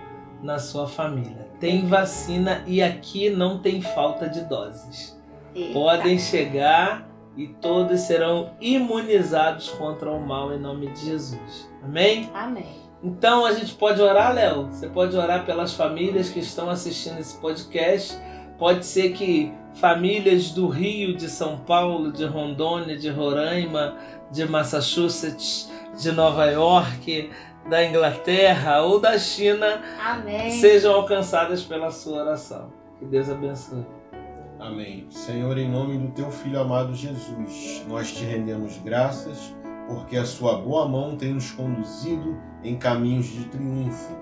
na 0.44 0.60
sua 0.60 0.88
família. 0.88 1.48
Tem 1.60 1.88
vacina 1.88 2.64
e 2.68 2.84
aqui 2.84 3.30
não 3.30 3.60
tem 3.60 3.82
falta 3.82 4.28
de 4.28 4.42
doses. 4.42 5.18
Eita. 5.56 5.74
Podem 5.74 6.20
chegar 6.20 7.08
e 7.38 7.48
todos 7.48 8.02
serão 8.02 8.52
imunizados 8.60 9.70
contra 9.70 10.12
o 10.12 10.20
mal 10.20 10.54
em 10.54 10.60
nome 10.60 10.88
de 10.88 11.06
Jesus. 11.06 11.70
Amém? 11.82 12.30
Amém. 12.34 12.84
Então 13.02 13.46
a 13.46 13.54
gente 13.54 13.74
pode 13.74 14.02
orar, 14.02 14.34
Léo? 14.34 14.68
Você 14.68 14.88
pode 14.88 15.16
orar 15.16 15.46
pelas 15.46 15.74
famílias 15.74 16.30
que 16.30 16.40
estão 16.40 16.70
assistindo 16.70 17.20
esse 17.20 17.38
podcast. 17.38 18.18
Pode 18.58 18.86
ser 18.86 19.14
que 19.14 19.52
famílias 19.74 20.52
do 20.52 20.68
Rio, 20.68 21.16
de 21.16 21.30
São 21.30 21.58
Paulo, 21.58 22.12
de 22.12 22.26
Rondônia, 22.26 22.98
de 22.98 23.10
Roraima, 23.10 23.98
de 24.32 24.46
Massachusetts, 24.46 25.72
de 26.00 26.12
Nova 26.12 26.46
York, 26.46 27.30
da 27.70 27.84
Inglaterra 27.86 28.82
ou 28.82 29.00
da 29.00 29.18
China 29.18 29.82
Amém. 30.04 30.52
sejam 30.52 30.94
alcançadas 30.94 31.64
pela 31.64 31.92
sua 31.92 32.24
oração. 32.24 32.72
Que 33.00 33.06
Deus 33.06 33.30
abençoe. 33.30 33.86
Amém. 34.60 35.08
Senhor, 35.10 35.58
em 35.58 35.70
nome 35.70 35.98
do 35.98 36.12
teu 36.14 36.32
filho 36.32 36.60
amado 36.60 36.96
Jesus, 36.96 37.84
nós 37.88 38.12
te 38.14 38.24
rendemos 38.24 38.78
graças 38.78 39.54
porque 39.88 40.16
a 40.16 40.26
sua 40.26 40.58
boa 40.58 40.88
mão 40.88 41.18
tem 41.18 41.34
nos 41.34 41.52
conduzido 41.52 42.38
em 42.64 42.76
caminhos 42.76 43.28
de 43.28 43.46
triunfo, 43.46 44.16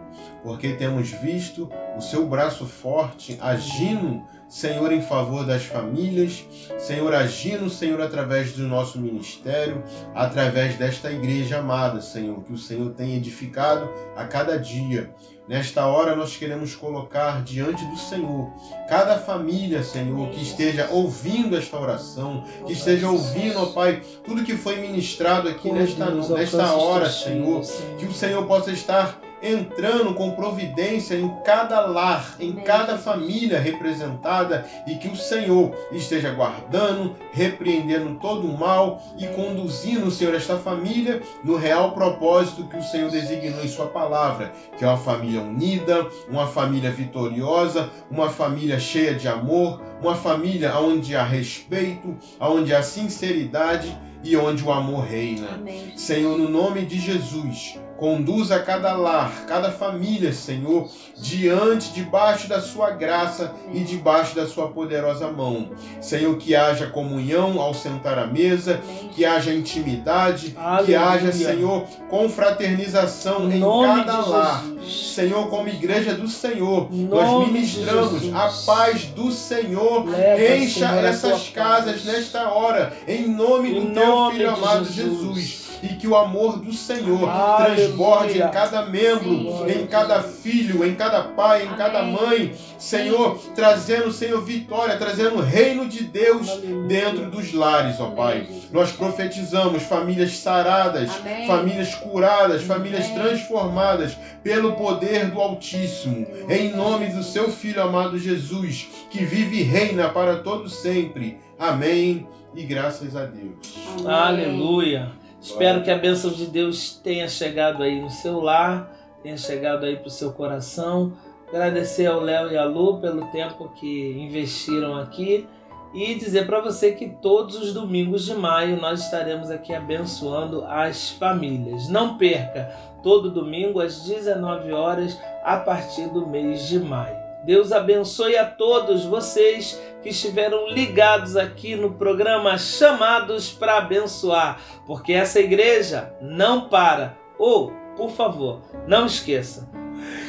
porque 0.44 0.74
temos 0.74 1.10
visto 1.12 1.70
o 1.96 2.02
seu 2.02 2.26
braço 2.26 2.66
forte 2.66 3.38
agindo, 3.42 4.24
Senhor, 4.50 4.92
em 4.92 5.02
favor 5.02 5.46
das 5.46 5.64
famílias, 5.64 6.46
Senhor, 6.78 7.14
agindo, 7.14 7.70
Senhor, 7.70 8.02
através 8.02 8.54
do 8.54 8.64
nosso 8.64 9.00
ministério, 9.00 9.84
através 10.14 10.76
desta 10.78 11.12
igreja 11.12 11.60
amada, 11.60 12.02
Senhor, 12.02 12.44
que 12.44 12.54
o 12.54 12.58
Senhor 12.58 12.92
tem 12.92 13.16
edificado 13.16 13.90
a 14.16 14.26
cada 14.26 14.58
dia. 14.58 15.14
Nesta 15.52 15.86
hora 15.86 16.16
nós 16.16 16.38
queremos 16.38 16.76
colocar 16.76 17.44
diante 17.44 17.84
do 17.84 17.98
Senhor 17.98 18.50
cada 18.88 19.18
família, 19.18 19.84
Senhor, 19.84 20.30
que 20.30 20.42
esteja 20.42 20.88
ouvindo 20.90 21.58
esta 21.58 21.78
oração, 21.78 22.46
que 22.66 22.72
esteja 22.72 23.10
ouvindo, 23.10 23.60
ó 23.60 23.66
Pai, 23.66 24.02
tudo 24.24 24.46
que 24.46 24.56
foi 24.56 24.78
ministrado 24.78 25.50
aqui 25.50 25.70
nesta, 25.70 26.10
nesta 26.10 26.74
hora, 26.74 27.10
Senhor, 27.10 27.64
que 27.98 28.06
o 28.06 28.14
Senhor 28.14 28.31
possa 28.46 28.72
estar 28.72 29.20
entrando 29.42 30.14
com 30.14 30.32
providência 30.32 31.16
em 31.16 31.28
cada 31.44 31.82
lar, 31.82 32.36
em 32.40 32.54
cada 32.54 32.98
família 32.98 33.60
representada 33.60 34.66
e 34.86 34.96
que 34.96 35.08
o 35.08 35.16
Senhor 35.16 35.76
esteja 35.92 36.32
guardando, 36.32 37.16
repreendendo 37.32 38.20
todo 38.20 38.48
o 38.48 38.58
mal 38.58 39.02
e 39.18 39.26
conduzindo, 39.28 40.12
Senhor, 40.12 40.36
esta 40.36 40.58
família 40.58 41.22
no 41.44 41.58
real 41.58 41.94
propósito 41.94 42.68
que 42.68 42.78
o 42.78 42.84
Senhor 42.84 43.10
designou 43.10 43.64
em 43.64 43.68
Sua 43.68 43.88
palavra, 43.88 44.54
que 44.78 44.84
é 44.84 44.88
uma 44.88 44.98
família 44.98 45.42
unida, 45.42 46.08
uma 46.30 46.48
família 46.48 46.92
vitoriosa, 46.92 47.90
uma 48.10 48.30
família 48.30 48.80
cheia 48.80 49.16
de 49.16 49.28
amor, 49.28 49.82
uma 50.02 50.16
família 50.16 50.78
onde 50.78 51.16
há 51.16 51.24
respeito, 51.24 52.16
onde 52.40 52.74
há 52.74 52.84
sinceridade 52.84 53.98
e 54.24 54.36
onde 54.38 54.64
o 54.64 54.72
amor 54.72 55.06
reina. 55.06 55.50
Amém. 55.56 55.94
Senhor, 55.96 56.38
no 56.38 56.50
nome 56.50 56.86
de 56.86 57.00
Jesus, 57.00 57.78
Conduza 58.02 58.58
cada 58.58 58.94
lar, 58.94 59.46
cada 59.48 59.72
família, 59.72 60.34
Senhor, 60.34 60.90
diante, 61.16 61.94
debaixo 61.94 62.50
da 62.50 62.60
sua 62.60 62.90
graça 62.90 63.54
e 63.72 63.82
debaixo 63.82 64.36
da 64.36 64.48
sua 64.48 64.70
poderosa 64.70 65.30
mão. 65.32 65.70
Senhor, 66.02 66.36
que 66.38 66.56
haja 66.56 66.88
comunhão 66.88 67.62
ao 67.62 67.76
sentar 67.76 68.18
à 68.18 68.26
mesa, 68.26 68.82
que 69.14 69.24
haja 69.24 69.54
intimidade, 69.54 70.58
Aleluia. 70.58 70.86
que 70.86 70.96
haja, 70.96 71.32
Senhor, 71.32 71.84
confraternização 72.10 73.48
Em 73.48 73.58
em 73.58 73.60
nome 73.60 74.04
cada 74.04 74.26
lar. 74.26 74.66
Senhor, 74.84 75.48
como 75.52 75.68
igreja 75.70 76.16
do 76.16 76.28
Senhor, 76.28 76.92
nós 76.92 77.28
nome 77.28 77.52
ministramos 77.52 78.34
a 78.34 78.52
paz 78.66 79.06
do 79.06 79.32
Senhor. 79.32 80.10
Leva, 80.10 80.56
Encha 80.56 80.88
Senhor, 80.88 81.06
essas 81.06 81.50
casas 81.50 82.02
paz. 82.02 82.06
nesta 82.06 82.50
hora, 82.50 82.92
em 83.08 83.28
nome 83.28 83.70
Em 83.70 83.86
do 83.86 83.94
teu 83.94 84.11
nome 84.12 84.38
Filho 84.38 84.50
amado 84.52 84.86
Jesus. 84.86 85.36
Jesus. 85.36 85.61
E 85.84 85.88
que 85.96 86.08
o 86.08 86.16
amor 86.16 86.60
do 86.60 86.72
Senhor 86.72 87.28
Aleluia. 87.28 87.76
transborde 87.76 88.38
em 88.38 88.48
cada 88.50 88.86
membro, 88.86 89.30
Sim. 89.30 89.82
em 89.82 89.88
cada 89.88 90.22
filho, 90.22 90.86
em 90.86 90.94
cada 90.94 91.24
pai, 91.24 91.64
em 91.64 91.76
cada 91.76 92.00
Amém. 92.00 92.14
mãe. 92.14 92.56
Senhor, 92.78 93.40
trazendo, 93.56 94.12
Senhor, 94.12 94.44
vitória, 94.44 94.96
trazendo 94.98 95.38
o 95.38 95.42
reino 95.42 95.88
de 95.88 96.04
Deus 96.04 96.50
Aleluia. 96.50 96.88
dentro 96.88 97.32
dos 97.32 97.54
lares, 97.54 98.00
ó 98.00 98.12
Pai. 98.12 98.48
Nós 98.72 98.92
profetizamos 98.92 99.84
famílias 99.84 100.38
saradas, 100.38 101.10
Amém. 101.20 101.48
famílias 101.48 101.96
curadas, 101.96 102.62
famílias 102.64 103.06
Amém. 103.06 103.20
transformadas 103.20 104.16
pelo 104.44 104.74
poder 104.74 105.32
do 105.32 105.40
Altíssimo. 105.40 106.26
Em 106.50 106.70
nome 106.76 107.08
do 107.08 107.24
seu 107.24 107.52
Filho 107.52 107.82
amado 107.82 108.18
Jesus, 108.20 108.88
que 109.10 109.24
vive 109.26 109.60
e 109.60 109.64
reina 109.64 110.10
para 110.10 110.38
todo 110.38 110.70
sempre. 110.70 111.38
Amém. 111.60 112.28
E 112.56 112.64
graças 112.64 113.16
a 113.16 113.26
Deus. 113.26 113.56
Amém. 114.00 114.14
Aleluia. 114.14 115.21
Espero 115.42 115.82
que 115.82 115.90
a 115.90 115.98
bênção 115.98 116.30
de 116.30 116.46
Deus 116.46 117.00
tenha 117.04 117.28
chegado 117.28 117.82
aí 117.82 118.00
no 118.00 118.12
seu 118.12 118.40
lar, 118.40 118.96
tenha 119.24 119.36
chegado 119.36 119.86
aí 119.86 119.96
para 119.96 120.08
o 120.08 120.12
seu 120.12 120.32
coração. 120.32 121.14
Agradecer 121.50 122.06
ao 122.06 122.22
Léo 122.22 122.52
e 122.52 122.58
à 122.58 122.64
Lu 122.64 123.02
pelo 123.02 123.26
tempo 123.32 123.70
que 123.70 124.12
investiram 124.20 124.96
aqui 124.96 125.48
e 125.94 126.16
dizer 126.16 126.46
para 126.46 126.62
você 126.62 126.92
que 126.92 127.10
todos 127.10 127.56
os 127.56 127.74
domingos 127.74 128.24
de 128.24 128.36
maio 128.36 128.80
nós 128.80 129.04
estaremos 129.04 129.50
aqui 129.50 129.74
abençoando 129.74 130.64
as 130.64 131.10
famílias. 131.10 131.90
Não 131.90 132.18
perca, 132.18 132.72
todo 133.02 133.32
domingo 133.32 133.82
às 133.82 134.04
19 134.04 134.72
horas 134.72 135.20
a 135.44 135.58
partir 135.58 136.08
do 136.08 136.26
mês 136.26 136.68
de 136.68 136.80
maio. 136.80 137.21
Deus 137.44 137.72
abençoe 137.72 138.38
a 138.38 138.46
todos 138.46 139.06
vocês 139.06 139.82
que 140.04 140.10
estiveram 140.10 140.68
ligados 140.70 141.36
aqui 141.36 141.76
no 141.76 141.94
programa 141.94 142.58
Chamados 142.58 143.52
para 143.52 143.78
Abençoar, 143.78 144.60
porque 144.86 145.14
essa 145.14 145.40
igreja 145.40 146.14
não 146.22 146.70
para. 146.70 147.18
Ou, 147.40 147.72
por 147.98 148.12
favor, 148.12 148.62
não 148.88 149.08
esqueça: 149.08 149.70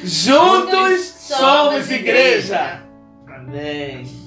juntos 0.03 1.01
somos 1.01 1.90
igreja. 1.90 2.83
Amém. 3.27 4.21